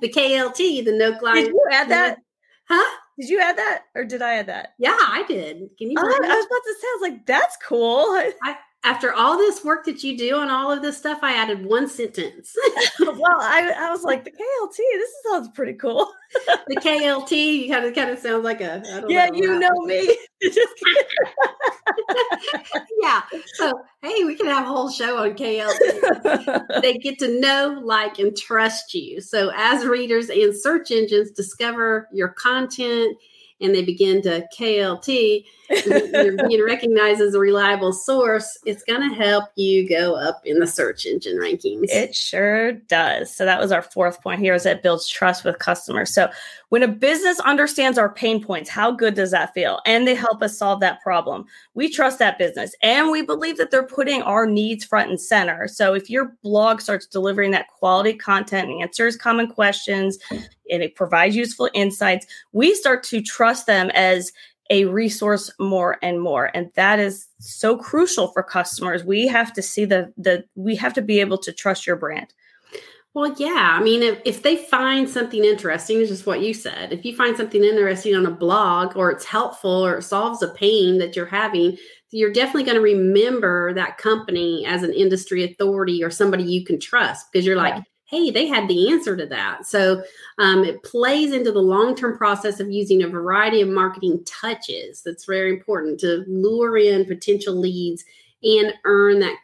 The 0.00 0.08
KLT 0.08 0.84
the 0.84 0.90
no 0.90 1.16
client 1.16 1.46
did 1.46 1.54
you 1.54 1.64
add 1.70 1.88
that? 1.90 2.18
Huh 2.68 2.98
did 3.18 3.30
you 3.30 3.40
add 3.40 3.56
that 3.56 3.84
or 3.94 4.04
did 4.04 4.22
I 4.22 4.34
add 4.34 4.46
that? 4.46 4.74
Yeah, 4.78 4.96
I 4.98 5.24
did. 5.26 5.58
Can 5.78 5.90
you? 5.90 5.96
Oh, 5.98 6.02
I 6.02 6.06
was 6.06 6.46
about 6.46 6.64
to 6.64 6.74
say, 6.80 6.86
I 6.86 6.98
was 7.00 7.10
like, 7.10 7.26
that's 7.26 7.56
cool. 7.66 8.04
I, 8.44 8.56
after 8.86 9.12
all 9.12 9.36
this 9.36 9.64
work 9.64 9.84
that 9.84 10.04
you 10.04 10.16
do 10.16 10.36
on 10.36 10.48
all 10.48 10.70
of 10.70 10.80
this 10.80 10.96
stuff, 10.96 11.18
I 11.20 11.34
added 11.34 11.66
one 11.66 11.88
sentence. 11.88 12.54
well, 13.00 13.40
I, 13.40 13.74
I 13.76 13.90
was 13.90 14.04
like, 14.04 14.22
the 14.24 14.30
KLT, 14.30 14.76
this 14.76 15.10
sounds 15.28 15.48
pretty 15.48 15.72
cool. 15.72 16.12
the 16.68 16.76
KLT 16.76 17.62
you 17.62 17.68
kind 17.68 17.84
of 17.84 17.94
kind 17.94 18.10
of 18.10 18.20
sounds 18.20 18.44
like 18.44 18.60
a 18.60 18.80
yeah, 19.08 19.26
know, 19.26 19.34
you 19.34 19.58
know 19.58 19.74
me. 19.84 20.16
yeah. 23.02 23.22
So 23.54 23.72
hey, 24.02 24.22
we 24.22 24.36
can 24.36 24.46
have 24.46 24.66
a 24.66 24.68
whole 24.68 24.88
show 24.88 25.18
on 25.18 25.34
KLT. 25.34 26.80
they 26.80 26.94
get 26.94 27.18
to 27.18 27.40
know, 27.40 27.80
like, 27.82 28.20
and 28.20 28.36
trust 28.36 28.94
you. 28.94 29.20
So 29.20 29.50
as 29.56 29.84
readers 29.84 30.30
and 30.30 30.54
search 30.54 30.92
engines 30.92 31.32
discover 31.32 32.08
your 32.12 32.28
content 32.28 33.16
and 33.60 33.74
they 33.74 33.84
begin 33.84 34.22
to 34.22 34.46
KLT, 34.56 35.44
you're 35.86 36.36
being 36.48 36.64
recognized 36.64 37.20
as 37.20 37.34
a 37.34 37.38
reliable 37.38 37.92
source, 37.92 38.58
it's 38.66 38.82
going 38.84 39.08
to 39.08 39.14
help 39.14 39.44
you 39.56 39.88
go 39.88 40.14
up 40.14 40.42
in 40.44 40.58
the 40.58 40.66
search 40.66 41.06
engine 41.06 41.38
rankings. 41.38 41.86
It 41.88 42.14
sure 42.14 42.72
does. 42.72 43.34
So 43.34 43.44
that 43.44 43.60
was 43.60 43.72
our 43.72 43.82
fourth 43.82 44.22
point 44.22 44.40
here 44.40 44.54
is 44.54 44.64
that 44.64 44.82
builds 44.82 45.08
trust 45.08 45.44
with 45.44 45.58
customers. 45.58 46.12
So 46.12 46.28
when 46.68 46.82
a 46.82 46.88
business 46.88 47.40
understands 47.40 47.96
our 47.96 48.12
pain 48.12 48.42
points, 48.42 48.68
how 48.68 48.90
good 48.90 49.14
does 49.14 49.30
that 49.30 49.54
feel? 49.54 49.80
And 49.86 50.06
they 50.06 50.14
help 50.14 50.42
us 50.42 50.58
solve 50.58 50.80
that 50.80 51.00
problem. 51.00 51.46
We 51.74 51.88
trust 51.88 52.18
that 52.18 52.38
business 52.38 52.74
and 52.82 53.10
we 53.10 53.22
believe 53.22 53.56
that 53.58 53.70
they're 53.70 53.86
putting 53.86 54.22
our 54.22 54.46
needs 54.46 54.84
front 54.84 55.10
and 55.10 55.20
center. 55.20 55.68
So 55.68 55.94
if 55.94 56.10
your 56.10 56.36
blog 56.42 56.80
starts 56.80 57.06
delivering 57.06 57.52
that 57.52 57.68
quality 57.68 58.14
content 58.14 58.70
and 58.70 58.82
answers 58.82 59.16
common 59.16 59.46
questions 59.46 60.18
and 60.70 60.82
it 60.82 60.94
provides 60.94 61.36
useful 61.36 61.68
insights, 61.74 62.26
we 62.52 62.74
start 62.74 63.02
to 63.04 63.22
trust 63.22 63.66
them 63.66 63.90
as 63.90 64.32
a 64.70 64.84
resource 64.86 65.50
more 65.60 65.96
and 66.02 66.20
more 66.20 66.50
and 66.54 66.70
that 66.74 66.98
is 66.98 67.28
so 67.38 67.76
crucial 67.76 68.28
for 68.28 68.42
customers. 68.42 69.04
We 69.04 69.28
have 69.28 69.52
to 69.54 69.62
see 69.62 69.84
the 69.84 70.12
the 70.16 70.44
we 70.54 70.76
have 70.76 70.94
to 70.94 71.02
be 71.02 71.20
able 71.20 71.38
to 71.38 71.52
trust 71.52 71.86
your 71.86 71.96
brand. 71.96 72.32
Well 73.14 73.34
yeah 73.38 73.78
i 73.80 73.82
mean 73.82 74.02
if, 74.02 74.20
if 74.26 74.42
they 74.42 74.56
find 74.56 75.08
something 75.08 75.42
interesting 75.42 76.00
is 76.00 76.10
just 76.10 76.26
what 76.26 76.42
you 76.42 76.52
said 76.52 76.92
if 76.92 77.02
you 77.02 77.16
find 77.16 77.34
something 77.34 77.64
interesting 77.64 78.14
on 78.14 78.26
a 78.26 78.30
blog 78.30 78.94
or 78.94 79.10
it's 79.10 79.24
helpful 79.24 79.86
or 79.86 79.96
it 79.96 80.02
solves 80.02 80.42
a 80.42 80.48
pain 80.48 80.98
that 80.98 81.16
you're 81.16 81.24
having 81.24 81.78
you're 82.10 82.32
definitely 82.32 82.64
going 82.64 82.76
to 82.76 82.82
remember 82.82 83.72
that 83.72 83.96
company 83.96 84.66
as 84.66 84.82
an 84.82 84.92
industry 84.92 85.44
authority 85.44 86.04
or 86.04 86.10
somebody 86.10 86.44
you 86.44 86.62
can 86.62 86.78
trust 86.78 87.32
because 87.32 87.46
you're 87.46 87.56
like 87.56 87.76
yeah 87.76 87.82
hey, 88.06 88.30
they 88.30 88.46
had 88.46 88.68
the 88.68 88.90
answer 88.90 89.16
to 89.16 89.26
that. 89.26 89.66
So 89.66 90.02
um, 90.38 90.64
it 90.64 90.82
plays 90.84 91.32
into 91.32 91.52
the 91.52 91.60
long 91.60 91.94
term 91.94 92.16
process 92.16 92.60
of 92.60 92.70
using 92.70 93.02
a 93.02 93.08
variety 93.08 93.60
of 93.60 93.68
marketing 93.68 94.22
touches. 94.24 95.02
That's 95.02 95.24
very 95.24 95.50
important 95.50 96.00
to 96.00 96.24
lure 96.26 96.78
in 96.78 97.04
potential 97.04 97.54
leads 97.54 98.04
and 98.42 98.72
earn 98.84 99.18
that 99.20 99.36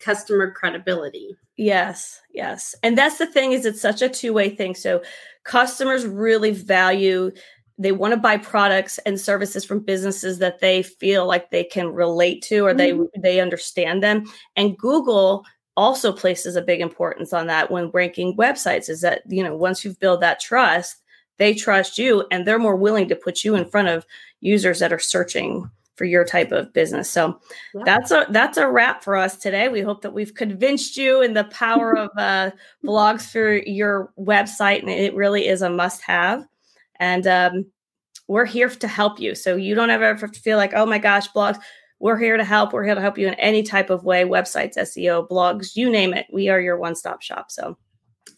customer 0.00 0.50
credibility. 0.50 1.36
Yes, 1.56 2.20
yes. 2.32 2.74
And 2.82 2.98
that's 2.98 3.18
the 3.18 3.26
thing 3.26 3.52
is 3.52 3.64
it's 3.64 3.80
such 3.80 4.02
a 4.02 4.08
two-way 4.08 4.50
thing. 4.50 4.74
So 4.74 5.02
customers 5.44 6.06
really 6.06 6.52
value 6.52 7.32
they 7.78 7.92
want 7.92 8.12
to 8.12 8.20
buy 8.20 8.36
products 8.36 8.98
and 8.98 9.18
services 9.18 9.64
from 9.64 9.80
businesses 9.80 10.38
that 10.38 10.60
they 10.60 10.82
feel 10.82 11.26
like 11.26 11.50
they 11.50 11.64
can 11.64 11.88
relate 11.88 12.42
to 12.42 12.66
or 12.66 12.74
mm-hmm. 12.74 13.04
they 13.14 13.20
they 13.20 13.40
understand 13.40 14.02
them 14.02 14.24
and 14.56 14.76
Google 14.76 15.44
also 15.76 16.12
places 16.12 16.56
a 16.56 16.62
big 16.62 16.80
importance 16.80 17.32
on 17.32 17.46
that 17.46 17.70
when 17.70 17.90
ranking 17.90 18.36
websites 18.36 18.88
is 18.88 19.00
that 19.00 19.22
you 19.26 19.42
know 19.42 19.56
once 19.56 19.84
you've 19.84 19.98
built 20.00 20.20
that 20.20 20.40
trust 20.40 20.96
they 21.38 21.54
trust 21.54 21.98
you 21.98 22.24
and 22.30 22.46
they're 22.46 22.58
more 22.58 22.76
willing 22.76 23.08
to 23.08 23.16
put 23.16 23.42
you 23.42 23.54
in 23.54 23.64
front 23.64 23.88
of 23.88 24.06
users 24.40 24.78
that 24.78 24.92
are 24.92 24.98
searching 24.98 25.68
for 25.96 26.04
your 26.04 26.24
type 26.24 26.52
of 26.52 26.72
business 26.72 27.08
so 27.08 27.38
yeah. 27.74 27.82
that's 27.84 28.10
a 28.10 28.26
that's 28.30 28.58
a 28.58 28.68
wrap 28.68 29.02
for 29.02 29.16
us 29.16 29.36
today 29.36 29.68
we 29.68 29.80
hope 29.80 30.02
that 30.02 30.12
we've 30.12 30.34
convinced 30.34 30.96
you 30.96 31.22
in 31.22 31.32
the 31.32 31.44
power 31.44 31.96
of 31.96 32.10
uh, 32.18 32.50
blogs 32.84 33.30
for 33.30 33.56
your 33.56 34.12
website 34.18 34.80
and 34.80 34.90
it 34.90 35.14
really 35.14 35.46
is 35.46 35.62
a 35.62 35.70
must 35.70 36.02
have 36.02 36.44
and 36.96 37.26
um, 37.26 37.66
we're 38.28 38.46
here 38.46 38.68
to 38.68 38.88
help 38.88 39.20
you. 39.20 39.34
So 39.34 39.56
you 39.56 39.74
don't 39.74 39.90
ever 39.90 40.06
have 40.06 40.32
to 40.32 40.40
feel 40.40 40.56
like, 40.56 40.72
oh 40.74 40.86
my 40.86 40.98
gosh, 40.98 41.30
blogs. 41.32 41.58
We're 42.02 42.18
here 42.18 42.36
to 42.36 42.44
help. 42.44 42.72
We're 42.72 42.82
here 42.82 42.96
to 42.96 43.00
help 43.00 43.16
you 43.16 43.28
in 43.28 43.34
any 43.34 43.62
type 43.62 43.88
of 43.88 44.02
way 44.02 44.24
websites, 44.24 44.76
SEO, 44.76 45.28
blogs, 45.28 45.76
you 45.76 45.88
name 45.88 46.12
it. 46.12 46.26
We 46.32 46.48
are 46.48 46.60
your 46.60 46.76
one 46.76 46.96
stop 46.96 47.22
shop. 47.22 47.52
So, 47.52 47.78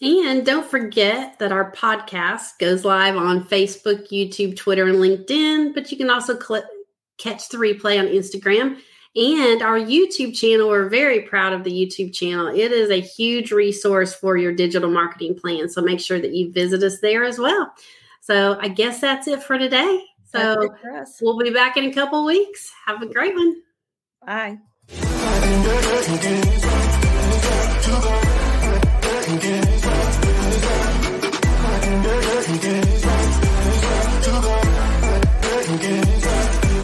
and 0.03 0.45
don't 0.45 0.71
forget 0.71 1.39
that 1.39 1.51
our 1.51 1.73
podcast 1.73 2.59
goes 2.61 2.85
live 2.85 3.17
on 3.17 3.43
Facebook, 3.45 4.11
YouTube, 4.13 4.55
Twitter, 4.55 4.87
and 4.87 4.99
LinkedIn, 4.99 5.73
but 5.73 5.91
you 5.91 5.97
can 5.97 6.11
also 6.11 6.37
catch 7.17 7.49
the 7.49 7.57
replay 7.57 7.99
on 7.99 8.05
Instagram 8.05 8.77
and 9.17 9.63
our 9.63 9.79
YouTube 9.79 10.37
channel. 10.37 10.69
We're 10.69 10.91
very 10.91 11.23
proud 11.23 11.55
of 11.55 11.65
the 11.65 11.73
YouTube 11.73 12.13
channel. 12.13 12.49
It 12.49 12.71
is 12.71 12.91
a 12.91 13.01
huge 13.01 13.51
resource 13.51 14.13
for 14.13 14.37
your 14.37 14.53
digital 14.53 14.91
marketing 14.91 15.37
plan. 15.37 15.71
So 15.71 15.81
make 15.81 16.01
sure 16.01 16.21
that 16.21 16.35
you 16.35 16.53
visit 16.53 16.83
us 16.83 17.01
there 17.01 17.25
as 17.25 17.39
well. 17.39 17.73
So 18.21 18.59
I 18.61 18.69
guess 18.69 19.01
that's 19.01 19.27
it 19.27 19.43
for 19.43 19.57
today. 19.57 20.05
So 20.35 21.19
we'll 21.23 21.39
be 21.39 21.51
back 21.51 21.77
in 21.77 21.85
a 21.85 21.93
couple 21.93 22.25
weeks. 22.25 22.71
Have 22.87 23.03
a 23.03 23.07
great 23.07 23.35
one. 23.35 23.63
Bye. 24.27 24.59